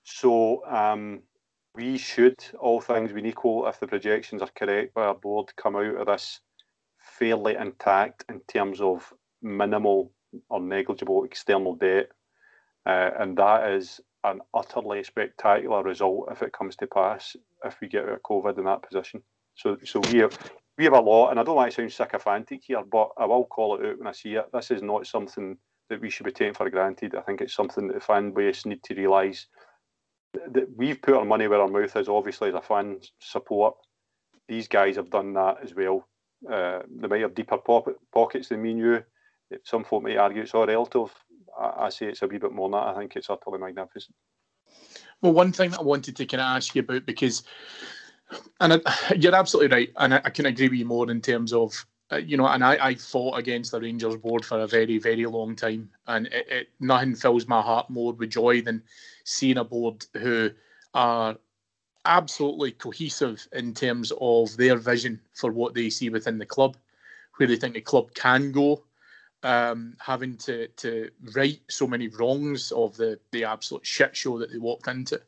[0.05, 1.23] So um,
[1.75, 5.75] we should, all things being equal, if the projections are correct by our board, come
[5.75, 6.41] out of this
[6.99, 10.13] fairly intact in terms of minimal
[10.49, 12.09] or negligible external debt.
[12.85, 17.89] Uh, and that is an utterly spectacular result if it comes to pass if we
[17.89, 19.23] get out of COVID in that position.
[19.55, 20.39] So, so we have,
[20.79, 23.45] we have a lot, and I don't want to sound sycophantic here, but I will
[23.45, 24.47] call it out when I see it.
[24.53, 25.57] This is not something
[25.89, 27.15] that we should be taking for granted.
[27.15, 29.47] I think it's something that the fan base need to realise
[30.53, 32.09] that we've put our money where our mouth is.
[32.09, 33.75] Obviously, as a fan support,
[34.49, 36.07] these guys have done that as well.
[36.51, 37.59] Uh, they might have deeper
[38.13, 39.05] pockets than me and you,
[39.65, 41.11] some folk may argue it's all relative.
[41.59, 42.89] I, I, say it's a wee bit more than that.
[42.89, 44.15] I think it's utterly magnificent.
[45.23, 47.43] Well, one thing that I wanted to kind of ask you about because,
[48.61, 51.53] and I, you're absolutely right, and I, I, can agree with you more in terms
[51.53, 51.87] of.
[52.13, 55.27] Uh, you know, and I, I fought against the Rangers board for a very, very
[55.27, 58.81] long time, and it, it, nothing fills my heart more with joy than
[59.25, 60.51] seeing a board who
[60.95, 61.37] are
[62.05, 66.77] absolutely cohesive in terms of their vision for what they see within the club,
[67.37, 68.85] where they think the club can go,
[69.47, 74.51] um, having to to right so many wrongs of the the absolute shit show that
[74.51, 75.21] they walked into.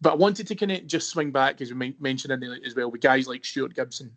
[0.00, 2.74] But I wanted to kind of just swing back, as we mentioned in there as
[2.74, 4.10] well, with guys like Stuart Gibson,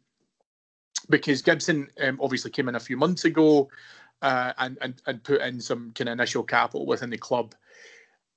[1.10, 3.70] because Gibson um, obviously came in a few months ago
[4.24, 7.54] uh, and, and and put in some kind of initial capital within the club.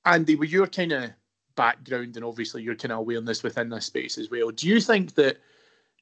[0.05, 1.11] Andy, with your kind of
[1.57, 5.15] background and obviously your kind of awareness within this space as well, do you think
[5.15, 5.39] that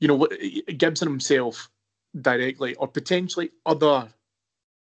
[0.00, 0.26] you know
[0.76, 1.70] Gibson himself
[2.20, 4.08] directly or potentially other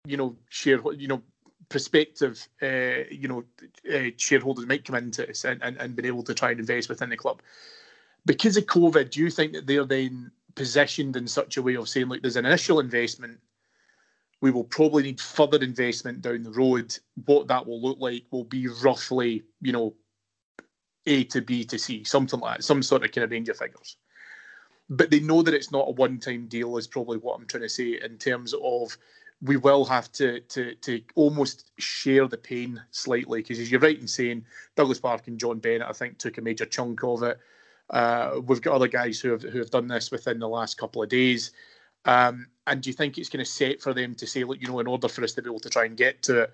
[0.06, 1.22] you know, share, you know,
[1.68, 3.44] prospective, uh, you know,
[3.92, 6.88] uh, shareholders might come into this and, and, and be able to try and invest
[6.88, 7.42] within the club.
[8.24, 11.88] Because of COVID, do you think that they're then positioned in such a way of
[11.88, 13.38] saying, like, there's an initial investment,
[14.40, 16.96] we will probably need further investment down the road.
[17.24, 19.94] What that will look like will be roughly, you know,
[21.06, 23.56] A to B to C, something like that, some sort of kind of range of
[23.56, 23.96] figures.
[24.88, 27.62] But they know that it's not a one time deal, is probably what I'm trying
[27.62, 28.96] to say in terms of
[29.42, 34.00] we will have to to to almost share the pain slightly because, as you're right
[34.00, 34.44] in saying,
[34.76, 37.38] Douglas Park and John Bennett, I think, took a major chunk of it.
[37.90, 41.02] Uh, we've got other guys who have who have done this within the last couple
[41.02, 41.52] of days.
[42.06, 44.68] Um, and do you think it's going to set for them to say, look, you
[44.68, 46.52] know, in order for us to be able to try and get to it,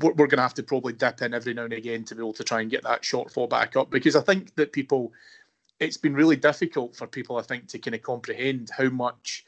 [0.00, 2.20] we're, we're going to have to probably dip in every now and again to be
[2.20, 3.90] able to try and get that shortfall back up?
[3.90, 5.12] Because I think that people,
[5.78, 9.44] it's been really difficult for people, I think, to kind of comprehend how much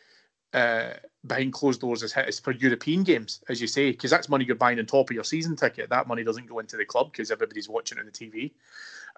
[0.53, 0.95] uh,
[1.29, 4.45] behind closed doors is hit is for European games, as you say, because that's money
[4.45, 5.91] you're buying on top of your season ticket.
[5.91, 8.53] That money doesn't go into the club because everybody's watching on the TV.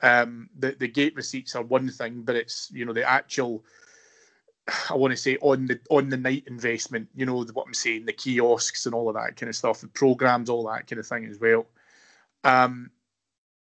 [0.03, 3.65] Um, the the gate receipts are one thing, but it's you know the actual
[4.91, 8.07] I want to say on the on the night investment, you know what I'm saying,
[8.07, 11.07] the kiosks and all of that kind of stuff, the programs, all that kind of
[11.07, 11.67] thing as well.
[12.45, 12.91] Um,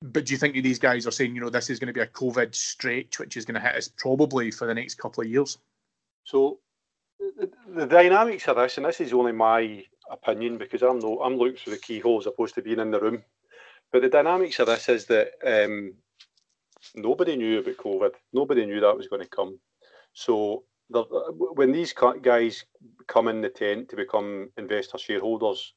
[0.01, 2.01] but do you think these guys are saying, you know, this is going to be
[2.01, 5.29] a COVID stretch, which is going to hit us probably for the next couple of
[5.29, 5.58] years?
[6.25, 6.60] So
[7.75, 11.57] the, dynamics of this, and this is only my opinion because I'm no, I'm looking
[11.57, 13.23] through the keyhole as opposed to being in the room.
[13.91, 15.93] But the dynamics of this is that um,
[16.95, 18.11] nobody knew about COVID.
[18.33, 19.59] Nobody knew that was going to come.
[20.13, 21.03] So the,
[21.53, 22.65] when these guys
[23.07, 25.73] come in the tent to become investor shareholders,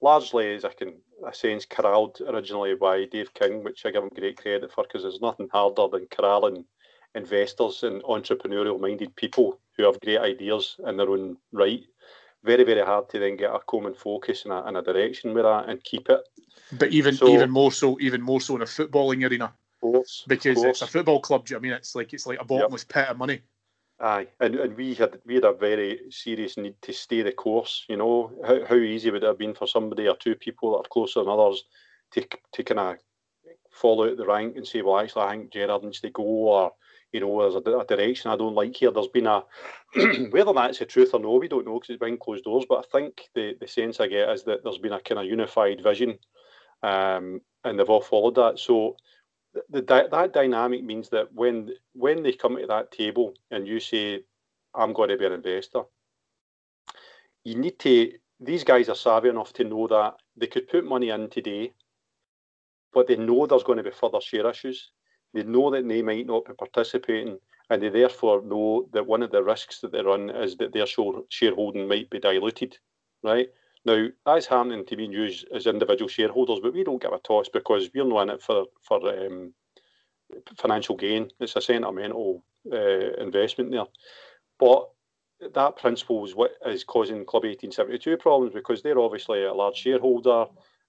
[0.00, 4.10] largely as I can a sense corralled originally by Dave King, which I give him
[4.14, 6.64] great credit for because there's nothing harder than corralling
[7.16, 11.84] investors and entrepreneurial minded people who have great ideas in their own right.
[12.44, 15.44] Very, very hard to then get a common focus and a, and a direction with
[15.44, 16.20] that and keep it.
[16.78, 19.52] But even so, even more so, even more so in a footballing arena.
[19.80, 21.46] Course, because it's a football club.
[21.54, 22.94] I mean, it's like it's like a bottomless yep.
[22.94, 23.40] pit of money.
[24.00, 27.84] Aye, and, and we had we had a very serious need to stay the course.
[27.88, 30.86] You know, how, how easy would it have been for somebody or two people that
[30.86, 31.64] are closer than others
[32.12, 32.96] to to kind of
[33.70, 36.72] fall out the rank and say, well, actually, I think Gerrard needs to go, or
[37.12, 38.90] you know, there's a, a direction I don't like here.
[38.90, 39.42] There's been a
[40.30, 42.66] whether that's the truth or no, we don't know because it's been closed doors.
[42.68, 45.26] But I think the the sense I get is that there's been a kind of
[45.26, 46.18] unified vision,
[46.82, 48.58] um, and they've all followed that.
[48.58, 48.96] So
[49.54, 53.80] the, the, that dynamic means that when when they come to that table and you
[53.80, 54.24] say,
[54.74, 55.82] "I'm going to be an investor,"
[57.44, 58.12] you need to.
[58.38, 61.72] These guys are savvy enough to know that they could put money in today,
[62.92, 64.90] but they know there's going to be further share issues.
[65.36, 69.30] They know that they might not be participating, and they therefore know that one of
[69.30, 72.78] the risks that they run is that their shareholding might be diluted.
[73.22, 73.50] Right
[73.84, 77.50] now, that's happening to and you as individual shareholders, but we don't give a toss
[77.50, 79.52] because we're not in it for for um,
[80.56, 81.30] financial gain.
[81.38, 83.84] It's a sentimental uh, investment there.
[84.58, 84.88] But
[85.54, 90.46] that principle is what is causing Club 1872 problems because they're obviously a large shareholder.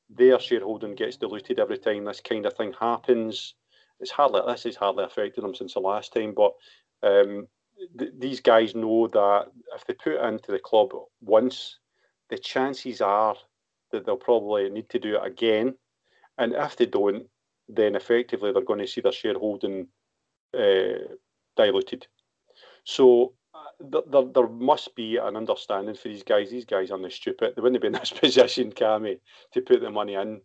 [0.09, 3.55] Their shareholding gets diluted every time this kind of thing happens.
[3.99, 6.53] It's hardly this has hardly affected them since the last time, but
[7.03, 7.47] um,
[7.97, 11.79] th- these guys know that if they put into the club once
[12.29, 13.35] the chances are
[13.91, 15.75] that they'll probably need to do it again.
[16.37, 17.25] And if they don't,
[17.69, 19.87] then effectively they're going to see their shareholding
[20.57, 21.15] uh,
[21.55, 22.07] diluted.
[22.83, 26.49] So uh, there, there must be an understanding for these guys.
[26.49, 27.53] These guys aren't stupid.
[27.55, 29.19] They wouldn't be in this position, Cammy,
[29.53, 30.41] to put the money in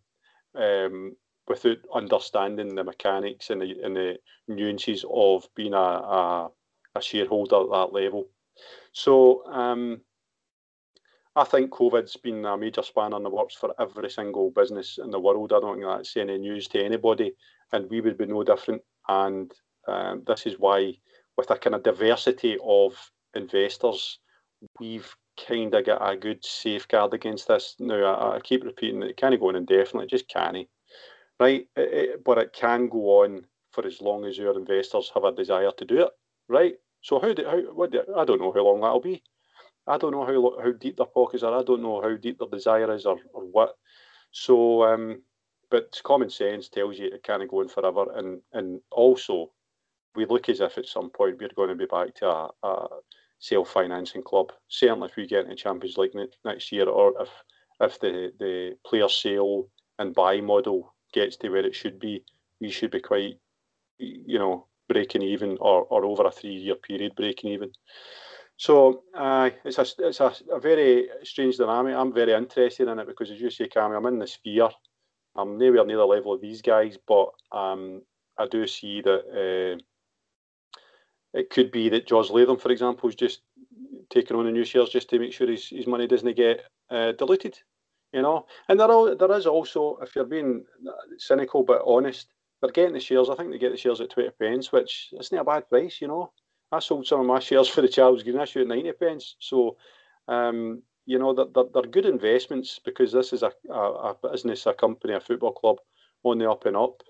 [0.55, 1.15] um,
[1.47, 6.49] without understanding the mechanics and the, and the nuances of being a, a,
[6.95, 8.27] a shareholder at that level.
[8.91, 10.01] So um,
[11.35, 15.09] I think COVID's been a major spanner in the works for every single business in
[15.09, 15.51] the world.
[15.51, 17.33] I don't think that's any news to anybody,
[17.71, 18.81] and we would be no different.
[19.07, 19.51] And
[19.87, 20.93] um, this is why,
[21.35, 22.93] with a kind of diversity of
[23.33, 24.19] investors,
[24.79, 25.13] we've
[25.47, 27.75] kind of got a good safeguard against this.
[27.79, 30.67] Now, I, I keep repeating that it can't go on indefinitely, just can't.
[31.43, 35.25] Right, it, it, but it can go on for as long as your investors have
[35.25, 36.11] a desire to do it.
[36.47, 36.75] Right.
[37.01, 39.21] So how do how what do, I don't know how long that'll be.
[39.85, 41.59] I don't know how how deep their pockets are.
[41.59, 43.75] I don't know how deep their desire is or, or what.
[44.31, 45.21] So, um,
[45.69, 48.05] but common sense tells you it can't go on forever.
[48.15, 49.51] And and also,
[50.15, 52.87] we look as if at some point we're going to be back to a, a
[53.39, 54.53] self-financing club.
[54.69, 57.29] Certainly, if we get into Champions League next year, or if
[57.81, 59.67] if the the player sale
[59.99, 62.23] and buy model gets to where it should be,
[62.59, 63.37] we should be quite,
[63.97, 67.71] you know, breaking even or, or over a three-year period breaking even.
[68.57, 71.95] So uh, it's a it's a, a, very strange dynamic.
[71.95, 74.69] I'm very interested in it because, as you say, Cammy, I'm in the sphere.
[75.35, 78.03] I'm nowhere near the level of these guys, but um,
[78.37, 79.81] I do see that uh,
[81.33, 83.41] it could be that George Letham, for example, is just
[84.09, 86.61] taking on the new shares just to make sure his, his money doesn't get
[86.91, 87.57] uh, diluted.
[88.13, 90.63] You know, and there are, there is also, if you're being
[91.17, 92.27] cynical but honest,
[92.61, 93.29] they're getting the shares.
[93.29, 95.99] I think they get the shares at twenty pence, which isn't a bad price.
[95.99, 96.31] You know,
[96.71, 99.35] I sold some of my shares for the Charles Green issue at 90 pence.
[99.39, 99.77] So
[100.27, 104.65] um, you know, they're, they're, they're, good investments because this is a, a, a, business,
[104.65, 105.77] a company, a football club
[106.23, 107.01] on the up and up.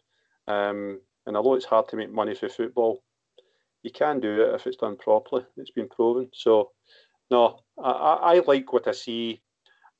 [0.47, 3.03] Um, and although it's hard to make money for football,
[3.83, 5.45] you can do it if it's done properly.
[5.57, 6.29] It's been proven.
[6.33, 6.71] So,
[7.29, 9.41] no, I, I like what I see.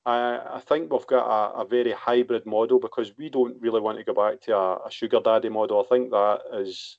[0.06, 3.98] I, I think we've got a, a, very hybrid model because we don't really want
[3.98, 5.80] to go back to a, a sugar daddy model.
[5.82, 6.98] I think that is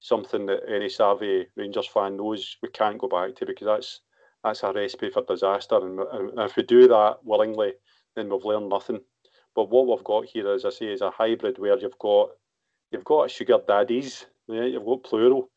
[0.00, 4.00] something that any savvy Rangers fan knows we can't go back to because that's
[4.44, 5.76] that's a recipe for disaster.
[5.76, 7.72] And, and if we do that willingly,
[8.16, 9.00] then we've learned nothing.
[9.54, 12.30] But what we've got here, as I say, is a hybrid where you've got
[12.90, 15.48] you've got sugar daddies, yeah, you've got plural,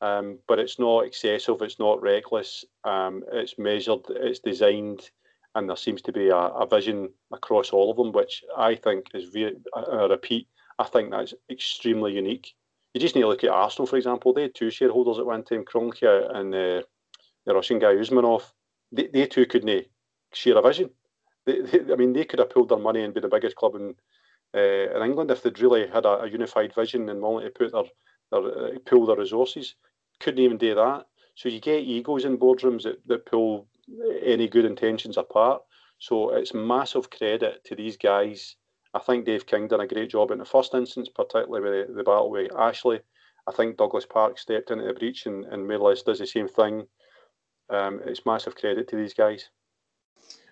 [0.00, 5.10] um, but it's not excessive, it's not reckless, um, it's measured, it's designed,
[5.54, 9.06] and there seems to be a, a vision across all of them, which I think
[9.14, 9.34] is
[9.74, 12.54] I repeat, I think that's extremely unique.
[12.94, 14.32] You just need to look at Arsenal, for example.
[14.32, 16.82] They had two shareholders at one time, Kroenke and uh,
[17.44, 18.42] the Russian guy Usmanov.
[18.92, 19.86] They, they two couldn't
[20.32, 20.90] share a vision.
[21.44, 23.74] They, they, I mean, they could have pulled their money and be the biggest club
[23.74, 23.94] in
[24.54, 27.72] uh, in England if they'd really had a, a unified vision and wanted to put
[27.72, 27.84] their,
[28.30, 29.74] their uh, their resources.
[30.20, 31.06] Couldn't even do that.
[31.34, 33.68] So you get egos in boardrooms that, that pull
[34.22, 35.62] any good intentions apart.
[35.98, 38.56] So it's massive credit to these guys.
[38.94, 41.94] I think Dave King done a great job in the first instance, particularly with the,
[41.94, 43.00] the battle with Ashley.
[43.46, 46.26] I think Douglas Park stepped into the breach and, and more or less does the
[46.26, 46.86] same thing.
[47.70, 49.48] Um, it's massive credit to these guys.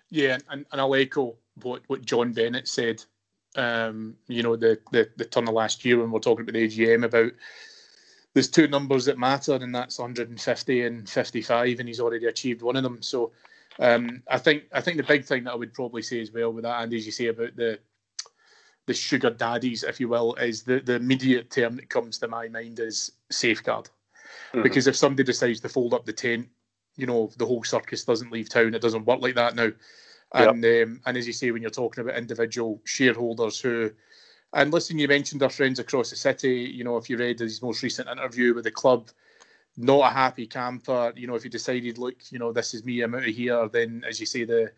[0.09, 3.03] Yeah, and, and I'll echo what, what John Bennett said
[3.57, 6.67] um, you know, the, the, the turn of last year when we're talking about the
[6.67, 7.31] AGM about
[8.37, 12.75] there's two numbers that matter, and that's 150 and 55, and he's already achieved one
[12.75, 13.01] of them.
[13.01, 13.31] So
[13.79, 16.53] um, I think I think the big thing that I would probably say as well
[16.53, 17.79] with that, and as you say about the
[18.85, 22.47] the sugar daddies, if you will, is the, the immediate term that comes to my
[22.47, 23.85] mind is safeguard.
[24.53, 24.61] Mm-hmm.
[24.61, 26.47] Because if somebody decides to fold up the tent,
[26.95, 28.75] you know, the whole circus doesn't leave town.
[28.75, 29.71] It doesn't work like that now.
[30.33, 30.87] And yep.
[30.87, 33.89] um, and as you say, when you're talking about individual shareholders who,
[34.53, 36.71] and listen, you mentioned our friends across the city.
[36.73, 39.09] You know, if you read his most recent interview with the club,
[39.75, 41.13] not a happy camper.
[41.15, 43.67] You know, if he decided, look, you know, this is me, I'm out of here.
[43.67, 44.71] Then, as you say, the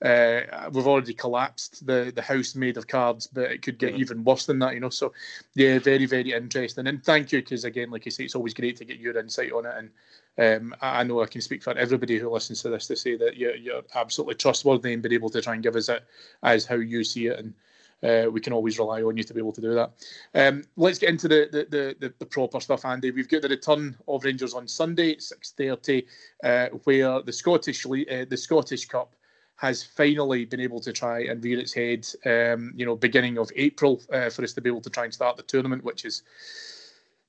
[0.00, 4.02] uh, we've already collapsed the the house made of cards, but it could get mm-hmm.
[4.02, 4.74] even worse than that.
[4.74, 5.12] You know, so
[5.54, 6.86] yeah, very very interesting.
[6.86, 9.52] And thank you because again, like you say, it's always great to get your insight
[9.52, 9.90] on it and
[10.38, 13.36] um, I know I can speak for everybody who listens to this to say that
[13.36, 16.04] you're, you're absolutely trustworthy and been able to try and give us it
[16.44, 17.54] as how you see it, and
[18.02, 19.92] uh, we can always rely on you to be able to do that.
[20.34, 23.10] Um, let's get into the the, the the, proper stuff, Andy.
[23.10, 26.06] We've got the return of Rangers on Sunday, at six thirty,
[26.44, 29.14] uh, where the Scottish uh, the Scottish Cup
[29.56, 32.06] has finally been able to try and rear its head.
[32.24, 35.12] Um, you know, beginning of April uh, for us to be able to try and
[35.12, 36.22] start the tournament, which is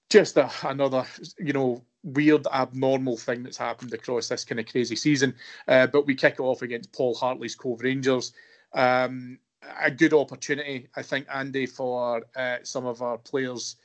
[0.10, 1.06] just a, another
[1.40, 5.34] you know weird, abnormal thing that's happened across this kind of crazy season.
[5.68, 8.34] Uh, but we kick off against Paul Hartley's Cove Rangers.
[8.74, 9.40] Um,
[9.82, 13.76] a good opportunity, I think, Andy, for uh, some of our players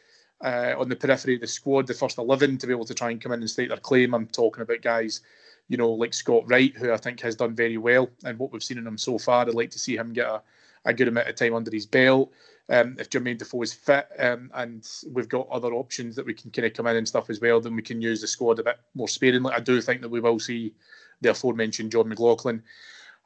[0.43, 3.11] uh, on the periphery of the squad, the first 11, to be able to try
[3.11, 4.15] and come in and state their claim.
[4.15, 5.21] I'm talking about guys,
[5.69, 8.09] you know, like Scott Wright, who I think has done very well.
[8.25, 10.43] And what we've seen in him so far, I'd like to see him get a,
[10.85, 12.33] a good amount of time under his belt.
[12.71, 16.51] Um, if Jermaine Defoe is fit um, and we've got other options that we can
[16.51, 18.65] kind of come in and stuff as well, then we can use the squad a
[18.65, 19.53] bit more sparingly.
[19.53, 20.73] I do think that we will see
[21.21, 22.63] the aforementioned Jon McLaughlin.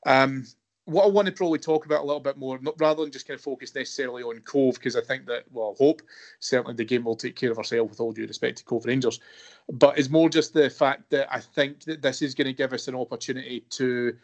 [0.07, 0.45] Um,
[0.89, 3.29] what I want to probably talk about a little bit more, not, rather than just
[3.29, 6.01] kind of focus necessarily on Cove, because I think that, well, I hope
[6.41, 9.21] certainly the game will take care of herself with all due respect to Cove Rangers.
[9.71, 12.73] But it's more just the fact that I think that this is going to give
[12.73, 14.17] us an opportunity to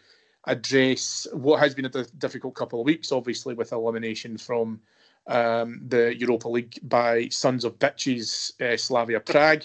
[0.46, 4.80] address what has been a difficult couple of weeks, obviously, with elimination from
[5.26, 9.64] um, the Europa League by Sons of Bitches uh, Slavia Prague.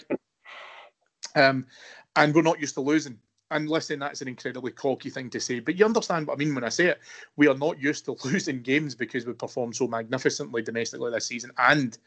[1.34, 1.66] Um,
[2.14, 3.18] and we're not used to losing.
[3.50, 6.54] And listen, that's an incredibly cocky thing to say, but you understand what I mean
[6.54, 7.00] when I say it.
[7.36, 11.50] We are not used to losing games because we performed so magnificently domestically this season
[11.58, 11.98] and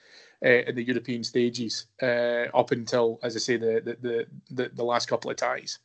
[0.44, 4.84] uh, in the European stages uh, up until, as I say, the the, the the
[4.84, 5.80] last couple of ties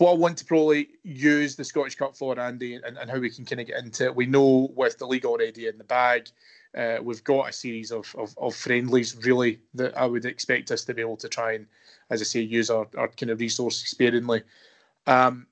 [0.00, 3.28] what I want to probably use the Scottish Cup for, Andy, and, and how we
[3.28, 4.16] can kind of get into it.
[4.16, 6.30] We know with the league already in the bag,
[6.76, 10.84] uh, we've got a series of, of, of, friendlies really that I would expect us
[10.84, 11.66] to be able to try and,
[12.08, 14.42] as I say, use our, our kind of resources sparingly.
[15.06, 15.46] Um,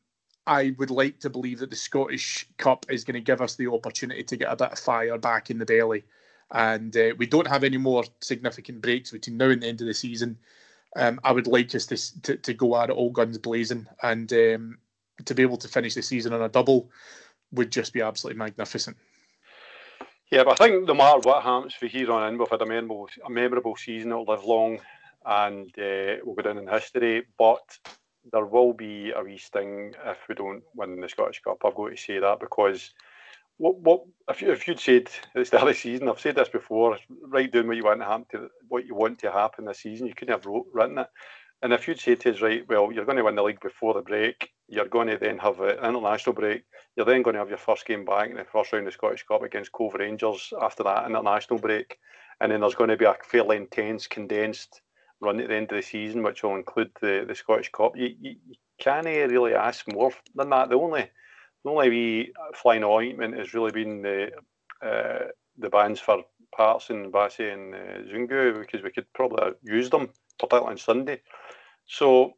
[0.47, 3.71] I would like to believe that the Scottish Cup is going to give us the
[3.71, 6.05] opportunity to get a bit of fire back in the belly.
[6.51, 9.87] And uh, we don't have any more significant breaks between now and the end of
[9.87, 10.39] the season.
[10.97, 14.33] Um, I would like us to, to, to go at it all guns blazing and
[14.33, 14.79] um,
[15.27, 16.91] to be able to finish the season on a double
[17.53, 18.97] would just be absolutely magnificent.
[20.31, 22.67] Yeah, but I think no matter what happens for here on in, we've had a
[22.67, 24.13] memorable, a memorable season.
[24.13, 24.79] It'll live long,
[25.25, 27.25] and uh, we'll go down in history.
[27.39, 27.79] But
[28.33, 31.59] there will be a wee sting if we don't win the Scottish Cup.
[31.65, 32.93] I've got to say that because
[33.57, 36.37] what what if you if you'd said at the start of the season, I've said
[36.37, 39.65] this before, write down what you want to happen to what you want to happen
[39.65, 40.07] this season.
[40.07, 41.09] You couldn't have wrote, written it.
[41.61, 43.93] And if you'd said to us, right, well, you're going to win the league before
[43.93, 46.63] the break, you're going to then have an international break,
[46.97, 48.95] you're then going to have your first game back in the first round of the
[48.95, 51.99] Scottish Cup against Cove Rangers after that international break,
[52.41, 54.83] and then there's going to be a fairly intense, condensed
[55.21, 57.97] run at the end of the season, which will include the, the Scottish Cup.
[57.97, 60.71] You, you, you can't really ask more than that.
[60.71, 61.11] The only
[61.65, 64.31] the only wee flying ointment has really been the
[64.83, 66.23] uh, the bans for
[66.57, 71.21] Patterson, Bassey, and uh, Zungu because we could probably use them, particularly on Sunday.
[71.87, 72.35] So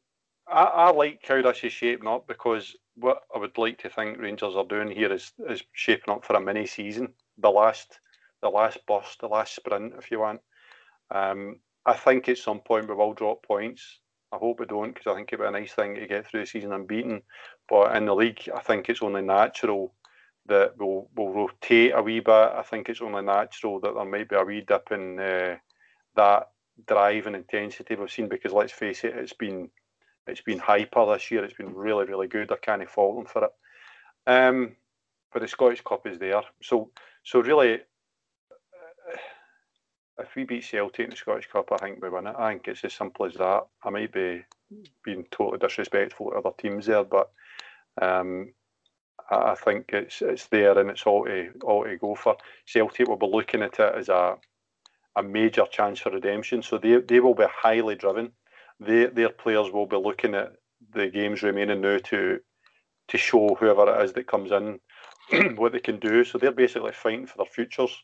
[0.49, 4.19] I, I like how this is shaping up because what I would like to think
[4.19, 8.01] Rangers are doing here is is shaping up for a mini season, the last
[8.43, 10.41] the last burst, the last sprint, if you want.
[11.11, 11.61] Um,
[11.91, 13.99] I think at some point we will drop points.
[14.33, 16.41] I hope we don't because I think it'd be a nice thing to get through
[16.41, 17.23] the season unbeaten.
[17.69, 19.93] But in the league, I think it's only natural
[20.47, 22.33] that we'll, we'll rotate a wee bit.
[22.33, 25.57] I think it's only natural that there might be a wee dip in uh,
[26.15, 26.51] that
[26.87, 29.69] drive and intensity we've seen because let's face it, it's been
[30.29, 31.45] it's been hyper this year.
[31.45, 32.53] It's been really, really good.
[32.53, 33.51] I can't fault them for it.
[34.31, 34.77] Um,
[35.33, 36.91] but the Scottish Cup is there, so
[37.25, 37.81] so really
[40.23, 42.35] if we beat Celtic in the Scottish Cup, I think we win it.
[42.39, 43.67] I think it's as simple as that.
[43.83, 44.45] I might be
[45.05, 47.31] being totally disrespectful to other teams there, but
[48.01, 48.53] um,
[49.31, 52.37] I, think it's it's there and it's all to all to go for.
[52.67, 54.37] Celtic will be looking at it as a
[55.17, 58.33] a major chance for redemption, so they they will be highly driven.
[58.79, 60.53] They, their players will be looking at
[60.95, 62.41] the games remaining now to
[63.09, 64.81] to show whoever it is that comes in
[65.57, 66.25] what they can do.
[66.25, 67.97] So they're basically fighting for their futures.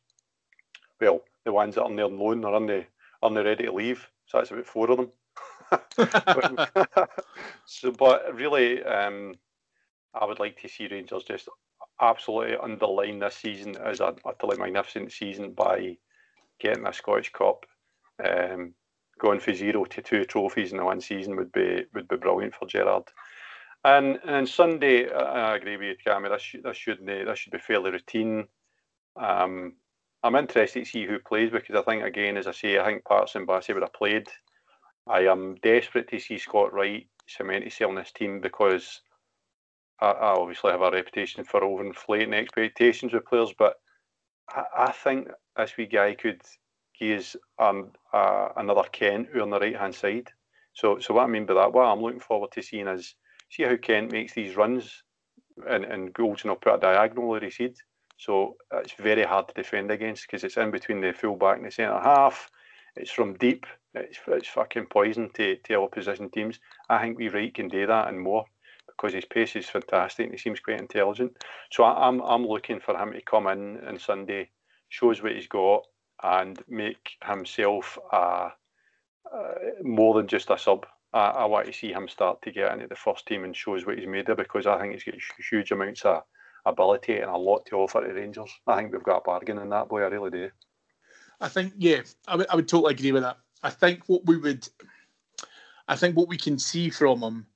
[1.01, 2.85] Well, the ones that are on their loan are on the
[3.23, 4.07] are they ready to leave.
[4.27, 5.11] So that's about four of them.
[7.67, 9.35] so, but really, um,
[10.13, 11.49] I would like to see Rangers just
[12.01, 15.97] absolutely underline this season as a utterly magnificent season by
[16.61, 17.65] getting a Scottish Cup.
[18.23, 18.75] Um,
[19.19, 22.55] going for zero to two trophies in the one season would be would be brilliant
[22.55, 23.05] for Gerrard.
[23.85, 26.29] And and Sunday, I agree with you, Cammy.
[26.29, 28.49] This should this should this should be fairly routine.
[29.17, 29.75] Um,
[30.27, 33.05] I'm interested to see who plays because I think, again, as I say, I think
[33.05, 34.27] Patterson Bassey would have played.
[35.07, 39.03] I am desperate to see Scott Wright cement himself on this team because
[40.01, 43.77] I, I, obviously have a reputation for overinflating expectations with players, but
[44.51, 46.43] I, I think this wee guy could
[46.99, 50.29] give um, uh, another Kent on the right hand side.
[50.73, 53.15] So, so what I mean by that, what I'm looking forward to seeing is
[53.49, 55.05] see how Kent makes these runs
[55.69, 57.77] and, and goals and I'll put a diagonal he seed.
[58.17, 61.67] So it's very hard to defend against because it's in between the full back and
[61.67, 62.51] the centre half.
[62.97, 63.67] It's from deep.
[63.95, 66.59] It's, it's fucking poison to, to opposition teams.
[66.89, 68.47] I think we Wright can do that and more
[68.87, 71.33] because his pace is fantastic and he seems quite intelligent.
[71.71, 74.51] So I, am I'm looking for him to come in on Sunday,
[74.89, 75.83] shows what he's got,
[76.23, 78.51] and make himself uh,
[79.33, 80.87] uh, more than just a sub.
[81.13, 83.85] I, I, want to see him start to get into the first team and shows
[83.85, 85.15] what he's made of because I think he's got
[85.51, 86.23] huge amounts of
[86.67, 88.51] ability and a lot to offer to Rangers.
[88.67, 90.03] I think we've got a bargain in that boy.
[90.03, 90.51] I really do.
[91.41, 93.39] I think yeah, I would would totally agree with that.
[93.63, 94.69] I think what we would,
[95.89, 97.47] I think what we can see from him,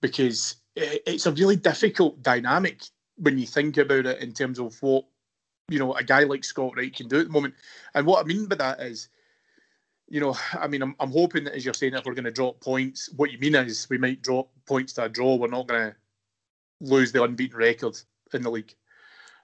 [0.00, 2.82] because it's a really difficult dynamic
[3.16, 5.04] when you think about it in terms of what
[5.68, 7.54] you know a guy like Scott Wright can do at the moment.
[7.94, 9.08] And what I mean by that is,
[10.08, 12.30] you know, I mean I'm I'm hoping that as you're saying if we're going to
[12.30, 15.36] drop points, what you mean is we might drop points to a draw.
[15.36, 15.96] We're not going to
[16.80, 18.00] lose the unbeaten record
[18.34, 18.74] in the league.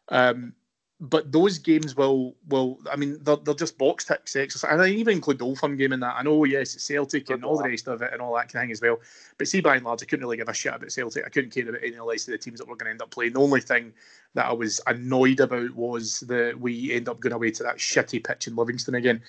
[0.09, 0.55] Um,
[1.01, 4.89] but those games will will I mean they're, they're just box ticks exercise and I
[4.89, 6.15] even include the Old Firm game in that.
[6.17, 8.63] I know yes it's Celtic and all the rest of it and all that kind
[8.63, 9.01] of thing as well.
[9.37, 11.27] But see by and large I couldn't really give a shit about Celtic.
[11.27, 12.91] I couldn't care about any of the less of the teams that we're going to
[12.93, 13.33] end up playing.
[13.33, 13.93] The only thing
[14.35, 18.25] that I was annoyed about was that we end up going away to that shitty
[18.25, 19.21] pitch in Livingston again.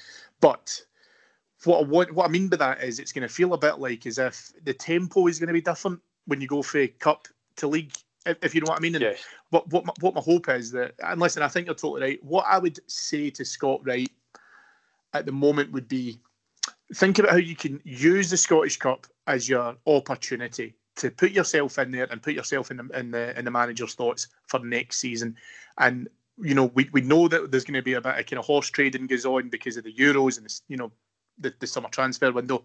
[0.42, 0.82] But
[1.64, 3.80] what I want, what I mean by that is it's going to feel a bit
[3.80, 7.28] like as if the tempo is going to be different when you go from cup
[7.58, 7.94] to league
[8.26, 8.96] if, if you know what I mean.
[8.96, 9.16] And
[9.50, 12.24] what what my, what my hope is that, and listen, I think you're totally right.
[12.24, 14.12] What I would say to Scott Wright
[15.14, 16.20] at the moment would be
[16.94, 21.78] think about how you can use the Scottish Cup as your opportunity to put yourself
[21.78, 24.98] in there and put yourself in the in the in the manager's thoughts for next
[24.98, 25.36] season.
[25.78, 26.08] And
[26.38, 28.46] you know, we, we know that there's going to be a bit of kind of
[28.46, 30.92] horse trading goes on because of the Euros and the, you know
[31.40, 32.64] the, the summer transfer window.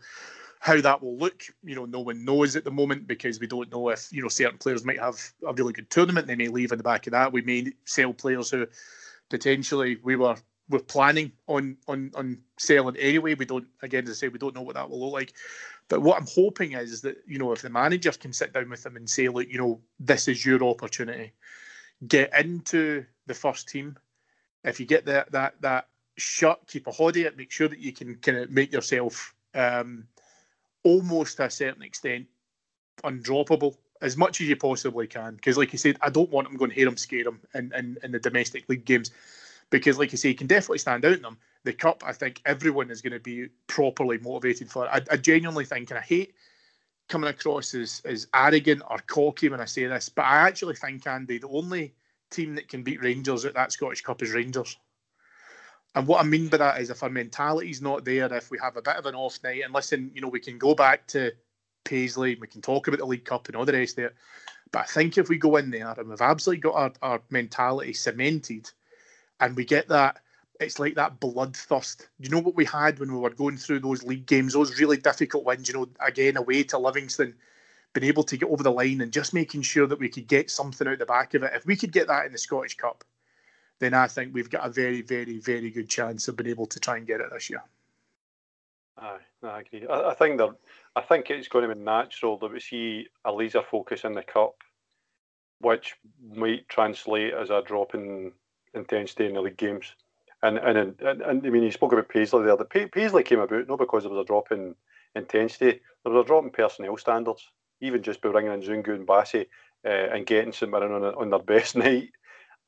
[0.61, 3.73] How that will look, you know, no one knows at the moment because we don't
[3.73, 6.27] know if you know certain players might have a really good tournament.
[6.27, 7.33] They may leave in the back of that.
[7.33, 8.67] We may sell players who
[9.31, 10.37] potentially we were
[10.69, 13.35] we're planning on on on selling anyway.
[13.35, 15.33] We don't again as I say we don't know what that will look like.
[15.89, 18.83] But what I'm hoping is that you know if the manager can sit down with
[18.83, 21.33] them and say, look, you know, this is your opportunity,
[22.07, 23.99] get into the first team.
[24.63, 25.89] If you get that that that
[26.19, 29.35] shut, keep a hold of it, make sure that you can kind of make yourself
[29.55, 30.07] um,
[30.85, 32.27] almost to a certain extent
[33.05, 35.35] undroppable as much as you possibly can.
[35.35, 37.99] Because, like you said, I don't want them going hear them scare them in, in,
[38.03, 39.11] in the domestic league games.
[39.71, 41.39] Because, like you say, you can definitely stand out in them.
[41.65, 44.89] The cup, I think everyone is going to be properly motivated for.
[44.89, 46.35] I, I genuinely think, and I hate
[47.09, 51.07] coming across as, as arrogant or cocky when I say this, but I actually think,
[51.07, 51.93] Andy, the only
[52.31, 54.79] team that can beat Rangers at that Scottish Cup is Rangers.
[55.95, 58.77] And what I mean by that is if our mentality's not there, if we have
[58.77, 61.33] a bit of an off night, and listen, you know, we can go back to
[61.85, 64.15] Paisley, we can talk about the League Cup and all the rest of it.
[64.73, 67.93] But I think if we go in there and we've absolutely got our, our mentality
[67.93, 68.71] cemented
[69.41, 70.21] and we get that,
[70.61, 72.07] it's like that bloodthirst.
[72.21, 74.99] You know what we had when we were going through those league games, those really
[74.99, 77.35] difficult wins, you know, again, away to Livingston,
[77.95, 80.51] being able to get over the line and just making sure that we could get
[80.51, 81.53] something out the back of it.
[81.55, 83.03] If we could get that in the Scottish Cup,
[83.81, 86.79] then I think we've got a very, very, very good chance of being able to
[86.79, 87.63] try and get it this year.
[88.99, 89.87] Aye, I agree.
[89.89, 90.51] I, I think that
[90.95, 94.23] I think it's going to be natural that we see a laser focus in the
[94.23, 94.57] cup,
[95.61, 95.95] which
[96.35, 98.33] might translate as a drop in
[98.75, 99.95] intensity in the league games.
[100.43, 102.57] And and and, and, and I mean, you spoke about Paisley there.
[102.57, 104.75] The Paisley came about not because there was a drop in
[105.15, 107.49] intensity, there was a drop in personnel standards.
[107.83, 109.47] Even just by bringing in Zungu and Bassey
[109.87, 112.11] uh, and getting St Mirren on, on their best night,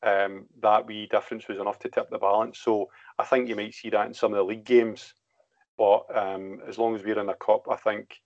[0.02, 2.58] um, that wee difference was enough to tip the balance.
[2.58, 5.14] So I think you might see that in some of the league games.
[5.78, 8.20] But um, as long as we're in the cup, I think,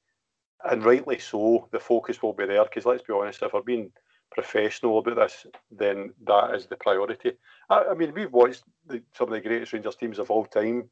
[0.69, 2.65] and rightly so, the focus will be there.
[2.65, 3.93] Because let's be honest, if we're being
[4.33, 7.33] professional about this, then that is the priority.
[7.71, 10.89] I, I mean, we've watched the, some of the greatest Rangers teams of all time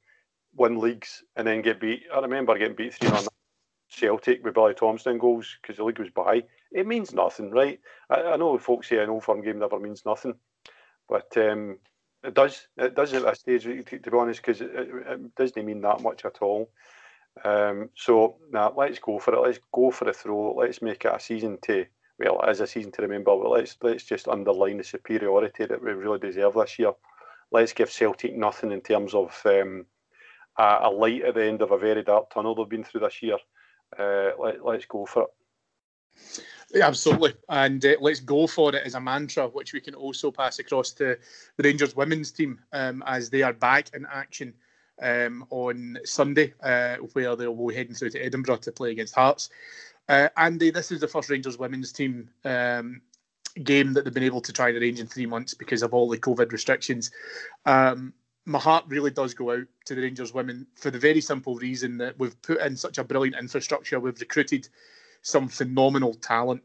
[0.57, 2.05] win leagues and then get beat.
[2.15, 3.27] I remember getting beat 3 on
[3.89, 6.45] Celtic with Billy Thompson goals because the league was by.
[6.73, 7.81] It means nothing, right?
[8.11, 10.35] I, I know folks say an old firm game never means nothing,
[11.09, 11.79] but um,
[12.23, 12.67] it does.
[12.77, 16.03] It does at that stage, to, to be honest, because it, it, doesn't mean that
[16.03, 16.71] much at all.
[17.45, 19.41] Um, so now nah, let's go for it.
[19.41, 20.55] Let's go for the throw.
[20.55, 21.87] Let's make it a season to
[22.19, 23.37] well, as a season to remember.
[23.37, 26.93] But let's let's just underline the superiority that we really deserve this year.
[27.51, 29.87] Let's give Celtic nothing in terms of um,
[30.59, 33.23] a, a, light at the end of a very dark tunnel they've been through this
[33.23, 33.37] year.
[33.97, 35.29] Uh, let, let's go for it.
[36.81, 37.35] Absolutely.
[37.49, 40.91] And uh, let's go for it as a mantra, which we can also pass across
[40.93, 41.17] to
[41.57, 44.55] the Rangers women's team um, as they are back in action
[45.01, 49.51] um, on Sunday, uh, where they'll be heading through to Edinburgh to play against Hearts.
[50.09, 53.01] Uh, Andy, this is the first Rangers women's team um,
[53.63, 56.09] game that they've been able to try and arrange in three months because of all
[56.09, 57.11] the COVID restrictions.
[57.67, 58.13] Um,
[58.47, 61.97] my heart really does go out to the Rangers women for the very simple reason
[61.99, 63.99] that we've put in such a brilliant infrastructure.
[63.99, 64.69] We've recruited
[65.25, 66.63] some phenomenal talent.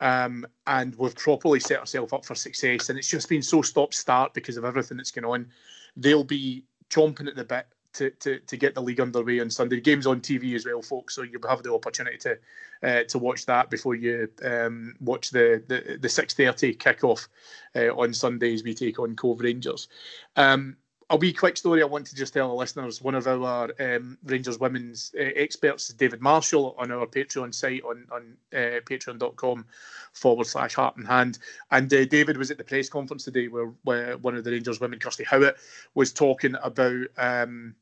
[0.00, 2.88] Um, and we've properly set ourselves up for success.
[2.88, 5.48] And it's just been so stop start because of everything that's going on.
[5.96, 9.76] They'll be chomping at the bit to, to, to get the league underway on Sunday.
[9.76, 12.38] The game's on TV as well, folks, so you'll have the opportunity to
[12.82, 17.28] uh, to watch that before you um, watch the the, the six thirty kickoff
[17.76, 19.88] uh, on Sunday as we take on Cove Rangers.
[20.36, 20.76] Um,
[21.10, 23.02] a wee quick story I want to just tell the listeners.
[23.02, 27.82] One of our um, Rangers women's uh, experts is David Marshall on our Patreon site
[27.84, 29.66] on, on uh, patreon.com
[30.12, 31.38] forward slash heart and hand.
[31.70, 34.80] And uh, David was at the press conference today where, where one of the Rangers
[34.80, 35.56] women, Kirsty Howat,
[35.94, 37.06] was talking about.
[37.16, 37.74] Um,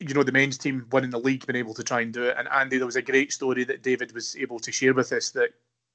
[0.00, 2.34] you know the men's team winning the league, being able to try and do it.
[2.36, 5.30] And Andy, there was a great story that David was able to share with us
[5.30, 5.50] that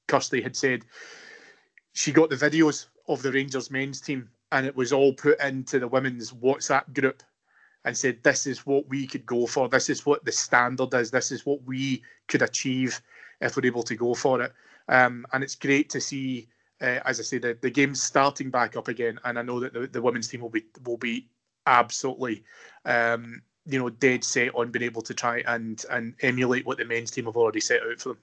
[0.06, 0.86] Kirsty had said
[1.92, 5.78] she got the videos of the Rangers men's team and it was all put into
[5.78, 7.22] the women's WhatsApp group
[7.84, 9.68] and said, This is what we could go for.
[9.68, 11.10] This is what the standard is.
[11.10, 13.00] This is what we could achieve
[13.40, 14.52] if we're able to go for it.
[14.88, 16.48] Um, and it's great to see,
[16.80, 19.18] uh, as I say, the, the game's starting back up again.
[19.24, 21.28] And I know that the, the women's team will be will be
[21.66, 22.44] absolutely,
[22.84, 26.84] um, you know, dead set on being able to try and and emulate what the
[26.84, 28.18] men's team have already set out for them.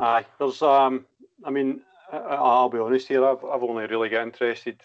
[0.00, 1.06] Aye, there's um,
[1.44, 1.80] I mean,
[2.12, 3.24] I'll be honest here.
[3.24, 4.80] I've I've only really got interested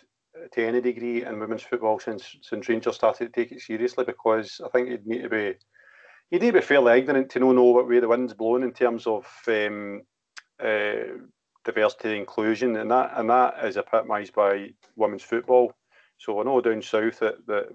[0.52, 4.60] to any degree in women's football since since Rangers started to take it seriously because
[4.64, 5.56] I think you'd need to be
[6.32, 8.74] you need to be fairly ignorant to know know what way the wind's blowing in
[8.74, 10.02] terms of um,
[10.60, 11.18] uh,
[11.64, 15.74] diversity inclusion, and that and that is epitomised by women's football.
[16.18, 17.68] So I know down south that, that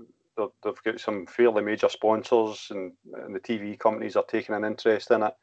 [0.62, 5.10] they've got some fairly major sponsors, and, and the TV companies are taking an interest
[5.10, 5.34] in it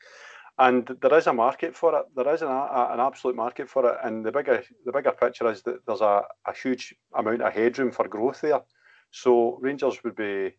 [0.57, 2.05] and there is a market for it.
[2.15, 5.49] There is an, a, an absolute market for it, and the bigger the bigger picture
[5.49, 8.61] is that there's a, a huge amount of headroom for growth there.
[9.11, 10.53] So Rangers would be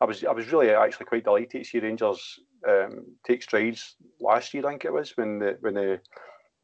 [0.00, 2.38] I was I was really actually quite delighted to see Rangers
[2.68, 4.66] um, take strides last year.
[4.66, 6.00] I think it was when the when the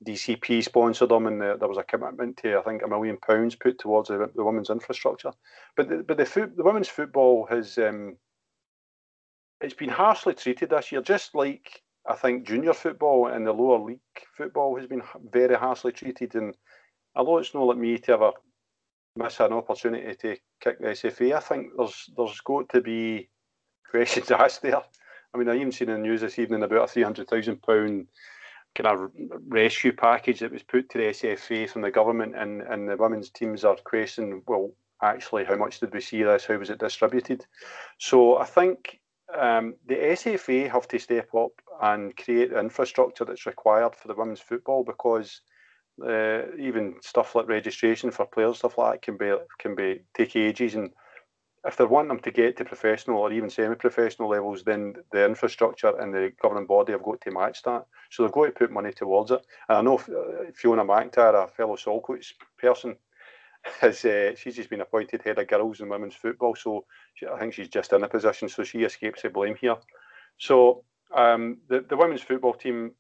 [0.07, 3.57] DCP sponsored them and the, there was a commitment to I think a million pounds
[3.57, 5.33] put towards the, the women's infrastructure.
[5.77, 8.17] But the, but the foot, the women's football has um,
[9.61, 13.79] it's been harshly treated this year, just like I think junior football and the lower
[13.79, 14.01] league
[14.37, 16.35] football has been very harshly treated.
[16.35, 16.55] And
[17.15, 18.33] although it's not like me to ever
[19.17, 23.29] miss an opportunity to kick the SFA, I think there's there's got to be
[23.91, 24.83] questions asked there.
[25.35, 27.63] I mean, I even seen in the news this evening about a three hundred thousand
[27.63, 28.07] pound
[28.75, 29.11] kind of
[29.49, 33.31] rescue package that was put to the SFA from the government, and and the women's
[33.31, 34.71] teams are questioning, well,
[35.03, 36.47] actually, how much did we see this?
[36.47, 37.45] How was it distributed?
[37.99, 39.01] So I think
[39.37, 41.53] um, the SFA have to step up
[41.83, 45.41] and create the infrastructure that's required for the women's football because
[46.05, 50.37] uh, even stuff like registration for players, stuff like that can be can be take
[50.37, 50.75] ages.
[50.75, 50.91] And
[51.67, 55.99] if they want them to get to professional or even semi-professional levels, then the infrastructure
[55.99, 57.87] and the governing body have got to match that.
[58.11, 59.41] So they've got to put money towards it.
[59.69, 62.97] And I know uh, Fiona McIntyre, a fellow Saltcoats person,
[63.81, 66.55] has uh, she's just been appointed head of girls and women's football.
[66.55, 69.77] So she, I think she's just in a position, so she escapes the blame here.
[70.39, 72.93] So um, the the women's football team,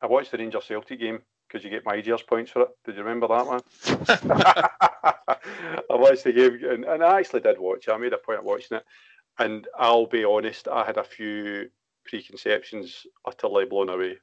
[0.00, 2.68] I watched the Rangers Celtic game because you get my Gears points for it.
[2.84, 3.60] Did you remember that one?
[5.90, 7.92] I watched the game and, and I actually did watch it.
[7.92, 8.84] I made a point of watching it,
[9.38, 11.70] and I'll be honest, I had a few
[12.04, 14.16] preconceptions utterly blown away.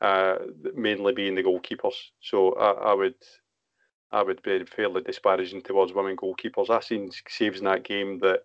[0.00, 0.36] Uh,
[0.74, 1.94] mainly being the goalkeepers.
[2.20, 3.14] So I, I would
[4.12, 6.68] I would be fairly disparaging towards women goalkeepers.
[6.68, 8.44] I've seen saves in that game that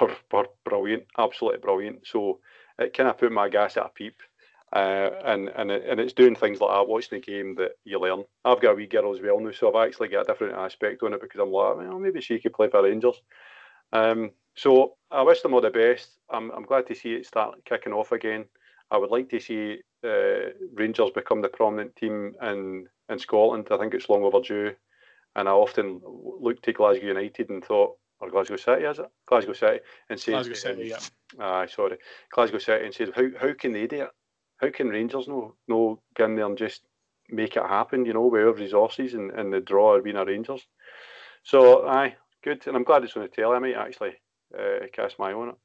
[0.00, 2.06] were, were brilliant, absolutely brilliant.
[2.06, 2.40] So
[2.86, 4.20] it kind of put my gas at a peep.
[4.74, 8.00] Uh, and and it, and it's doing things like that, watching the game that you
[8.00, 8.24] learn.
[8.42, 11.02] I've got a wee girl as well now, so I've actually got a different aspect
[11.02, 13.20] on it because I'm like, well, maybe she could play for Rangers.
[13.92, 16.16] Um, so I wish them all the best.
[16.30, 18.46] I'm, I'm glad to see it start kicking off again.
[18.90, 23.68] I would like to see uh, Rangers become the prominent team in in Scotland.
[23.70, 24.74] I think it's long overdue,
[25.36, 29.10] and I often looked to Glasgow United and thought, or Glasgow City, is it?
[29.26, 31.44] Glasgow City, and said, Glasgow City, yeah.
[31.44, 31.98] Aye, sorry,
[32.30, 34.10] Glasgow City, and said, how how can they do it?
[34.58, 36.82] How can Rangers no no get in there and just
[37.28, 38.06] make it happen?
[38.06, 40.66] You know, have resources and, and the draw being a Rangers.
[41.42, 42.14] So aye,
[42.44, 43.56] good, and I'm glad it's on the telly.
[43.56, 44.14] I might actually
[44.56, 45.56] uh, cast my own it.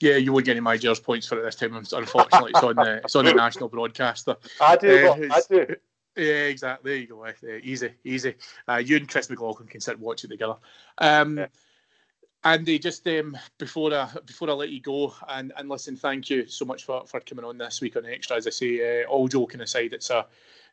[0.00, 1.74] Yeah, you won't get any my Gears points for it this time.
[1.74, 4.36] Unfortunately, it's on the it's on the national broadcaster.
[4.60, 5.76] I do, uh, I do.
[6.18, 6.90] Yeah, exactly.
[6.90, 7.24] There you go.
[7.24, 8.34] Uh, easy, easy.
[8.68, 10.56] Uh, you and Chris McLaughlin can sit and watch it together.
[10.98, 11.46] Um, yeah.
[12.44, 16.46] Andy, just um, before I before I let you go and, and listen, thank you
[16.46, 18.36] so much for, for coming on this week on Extra.
[18.36, 20.26] As I say, uh, all joking aside, it's a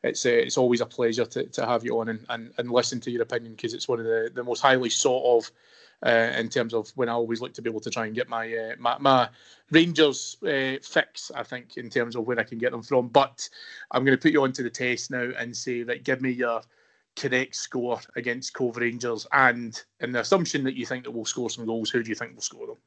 [0.04, 3.00] it's a, it's always a pleasure to, to have you on and, and, and listen
[3.02, 5.52] to your opinion because it's one of the, the most highly sought of
[6.06, 8.30] uh, in terms of when I always look to be able to try and get
[8.30, 9.30] my uh, my, my,
[9.72, 11.32] Rangers uh, fix.
[11.34, 13.08] I think in terms of where I can get them from.
[13.08, 13.50] But
[13.92, 16.62] I'm going to put you onto the test now and say that give me your
[17.16, 21.50] correct score against Cove Rangers, and in the assumption that you think that we'll score
[21.50, 22.78] some goals, who do you think will score them?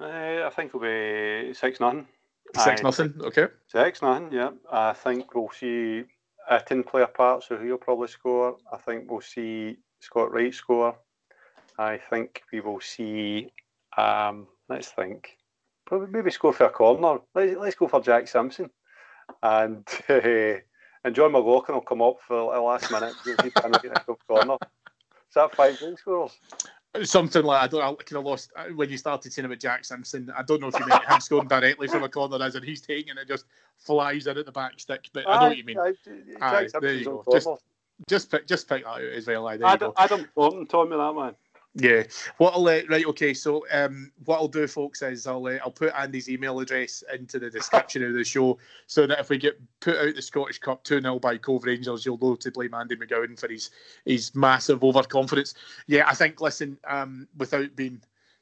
[0.00, 2.06] Uh, I think it'll be six nothing.
[2.56, 3.14] Six nothing.
[3.20, 3.46] Okay.
[3.66, 4.32] Six nothing.
[4.32, 4.50] Yeah.
[4.70, 6.04] I think we'll see
[6.50, 8.56] Itten play a part, so he'll probably score.
[8.72, 10.96] I think we'll see Scott Wright score.
[11.78, 13.52] I think we will see.
[13.96, 15.38] Um, let's think.
[15.86, 17.20] Probably maybe score for a corner.
[17.34, 18.68] Let's, let's go for Jack Simpson,
[19.42, 20.20] and uh,
[21.04, 23.14] and Jon McLaughlin will come up for the last minute.
[24.26, 24.58] corner.
[24.60, 26.38] Is that five goal scores?
[27.02, 27.82] Something like I don't.
[27.82, 30.32] I kind of lost uh, when you started saying about Jack Simpson.
[30.36, 32.80] I don't know if you meant him scoring directly from a corner, as in he's
[32.80, 33.44] taking it just
[33.76, 35.08] flies in at the back stick.
[35.12, 35.78] But I know what you mean.
[35.78, 37.24] Aye, there you go.
[37.30, 37.48] Just,
[38.08, 39.42] just pick, just pick that out as well.
[39.42, 41.34] Like, Adam, Adam Thornton told me that man.
[41.80, 42.02] Yeah.
[42.38, 43.06] What I'll uh, right.
[43.06, 43.32] Okay.
[43.32, 47.38] So um, what I'll do, folks, is I'll uh, I'll put Andy's email address into
[47.38, 50.82] the description of the show, so that if we get put out the Scottish Cup
[50.82, 53.70] two 0 by Cove Rangers, you'll know to blame Andy McGowan for his
[54.04, 55.54] his massive overconfidence.
[55.86, 56.40] Yeah, I think.
[56.40, 58.00] Listen, um, without being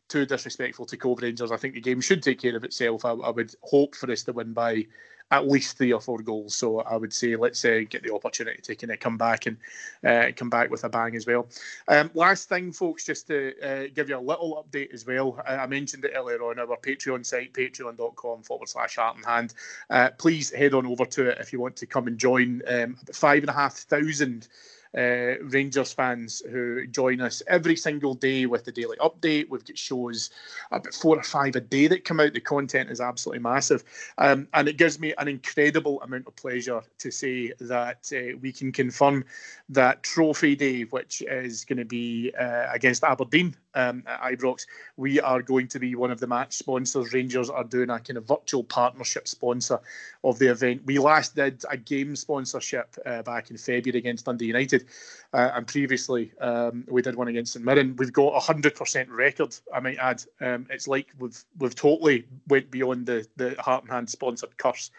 [0.08, 3.04] too disrespectful to Cove Rangers, I think the game should take care of itself.
[3.04, 4.86] I, I would hope for us to win by
[5.30, 6.54] at least three or four goals.
[6.54, 9.56] So I would say let's uh, get the opportunity to kind of come back and
[10.04, 11.48] uh, come back with a bang as well.
[11.88, 15.42] Um, last thing, folks, just to uh, give you a little update as well.
[15.46, 19.54] I mentioned it earlier on our Patreon site, patreon.com forward slash heart and hand.
[19.90, 22.62] Uh, please head on over to it if you want to come and join.
[22.68, 24.48] Um, five and a half thousand
[24.96, 29.48] uh, Rangers fans who join us every single day with the daily update.
[29.48, 30.30] We've got shows
[30.70, 32.32] about four or five a day that come out.
[32.32, 33.84] The content is absolutely massive.
[34.18, 38.52] Um, and it gives me an incredible amount of pleasure to say that uh, we
[38.52, 39.24] can confirm
[39.68, 44.66] that Trophy Day, which is going to be uh, against Aberdeen um, at Ibrox,
[44.96, 47.12] we are going to be one of the match sponsors.
[47.12, 49.78] Rangers are doing a kind of virtual partnership sponsor
[50.24, 50.82] of the event.
[50.86, 54.85] We last did a game sponsorship uh, back in February against Dundee United,
[55.32, 57.96] uh, and previously um, we did one against St Mirren.
[57.96, 60.22] We've got a hundred percent record, I might add.
[60.40, 64.90] Um, it's like we've we've totally went beyond the the heart and hand sponsored curse,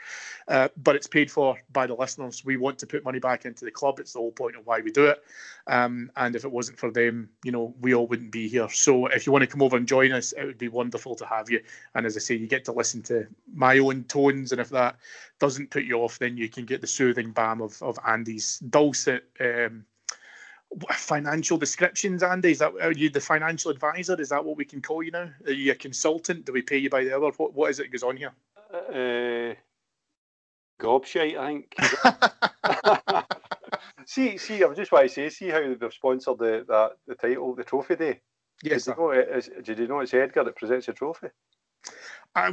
[0.48, 2.46] uh, but it's paid for by the listeners.
[2.46, 4.00] We want to put money back into the club.
[4.00, 5.24] It's the whole point of why we do it.
[5.68, 8.70] Um, and if it wasn't for them, you know, we all wouldn't be here.
[8.70, 11.26] So if you want to come over and join us, it would be wonderful to
[11.26, 11.62] have you.
[11.94, 14.96] And as I say, you get to listen to my own tones, and if that
[15.40, 19.26] doesn't put you off, then you can get the soothing balm of of Andy's dulcet.
[19.40, 19.86] Um,
[20.92, 22.52] financial descriptions, Andy?
[22.52, 24.20] Is that are you the financial advisor?
[24.20, 25.30] Is that what we can call you now?
[25.46, 26.46] Are you a consultant?
[26.46, 27.32] Do we pay you by the hour?
[27.38, 28.34] What what is it that goes on here?
[28.74, 29.56] Uh,
[30.82, 31.76] gobshite, I think.
[34.06, 37.16] see, see, I was just want to say, see how they've sponsored the that the
[37.16, 38.20] title, the trophy day.
[38.64, 38.86] Yes.
[38.86, 41.28] Did you know, did you know it's Edgar that presents the trophy?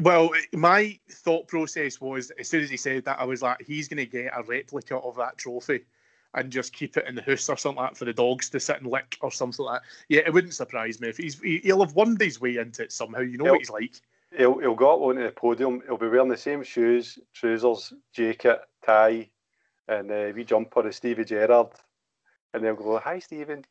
[0.01, 3.89] Well, my thought process was as soon as he said that, I was like, he's
[3.89, 5.85] going to get a replica of that trophy
[6.35, 8.61] and just keep it in the house or something like that for the dogs to
[8.61, 9.89] sit and lick or something like that.
[10.09, 13.21] Yeah, it wouldn't surprise me if he's he'll have won his way into it somehow.
[13.21, 13.95] You know he'll, what he's like.
[14.37, 15.83] He'll he'll go up onto the podium.
[15.87, 19.29] He'll be wearing the same shoes, trousers, jacket, tie,
[19.89, 21.69] and uh, wee jumper as Stevie Gerrard,
[22.53, 23.65] and they'll go, "Hi, Stephen."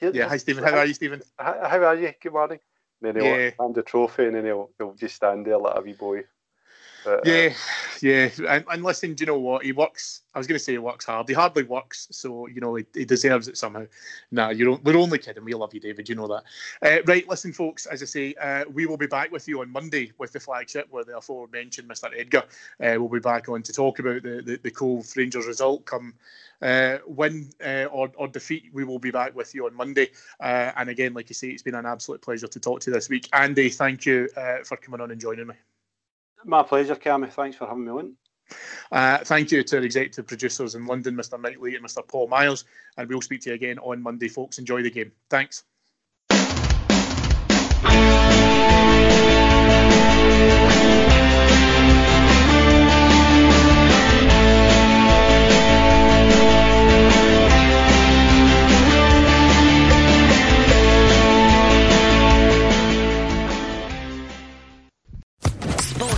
[0.00, 0.62] yeah, hi Stephen.
[0.62, 1.22] How are you, Stephen?
[1.38, 2.12] How, how are you?
[2.20, 2.60] Good morning.
[3.02, 3.50] And then he'll yeah.
[3.58, 6.22] hand the trophy, and then he'll he'll just stand there like a wee boy.
[7.04, 7.54] But, yeah, uh,
[8.02, 8.28] yeah.
[8.48, 9.64] And, and, listen, do you know what?
[9.64, 10.22] He works.
[10.34, 11.28] I was going to say he works hard.
[11.28, 13.86] He hardly works, so you know he, he deserves it somehow.
[14.30, 15.44] Nah, you're we're only kidding.
[15.44, 16.08] We love you, David.
[16.08, 16.42] You know that.
[16.82, 17.86] Uh, right, listen, folks.
[17.86, 20.86] As I say, uh, we will be back with you on Monday with the flagship,
[20.90, 22.10] where the aforementioned Mr.
[22.16, 22.44] Edgar
[22.82, 26.14] uh, will be back on to talk about the the, the Cove Rangers result come
[26.62, 30.10] uh, win uh, or, or defeat, we will be back with you on Monday.
[30.40, 32.94] Uh, and again, like you say, it's been an absolute pleasure to talk to you
[32.94, 33.28] this week.
[33.32, 35.54] Andy, thank you uh, for coming on and joining me.
[36.44, 37.30] My pleasure, Cammy.
[37.30, 38.14] Thanks for having me on.
[38.90, 41.40] Uh, thank you to our executive producers in London, Mr.
[41.40, 42.06] Knightley and Mr.
[42.06, 42.64] Paul Miles.
[42.96, 44.58] And we'll speak to you again on Monday, folks.
[44.58, 45.12] Enjoy the game.
[45.28, 45.64] Thanks.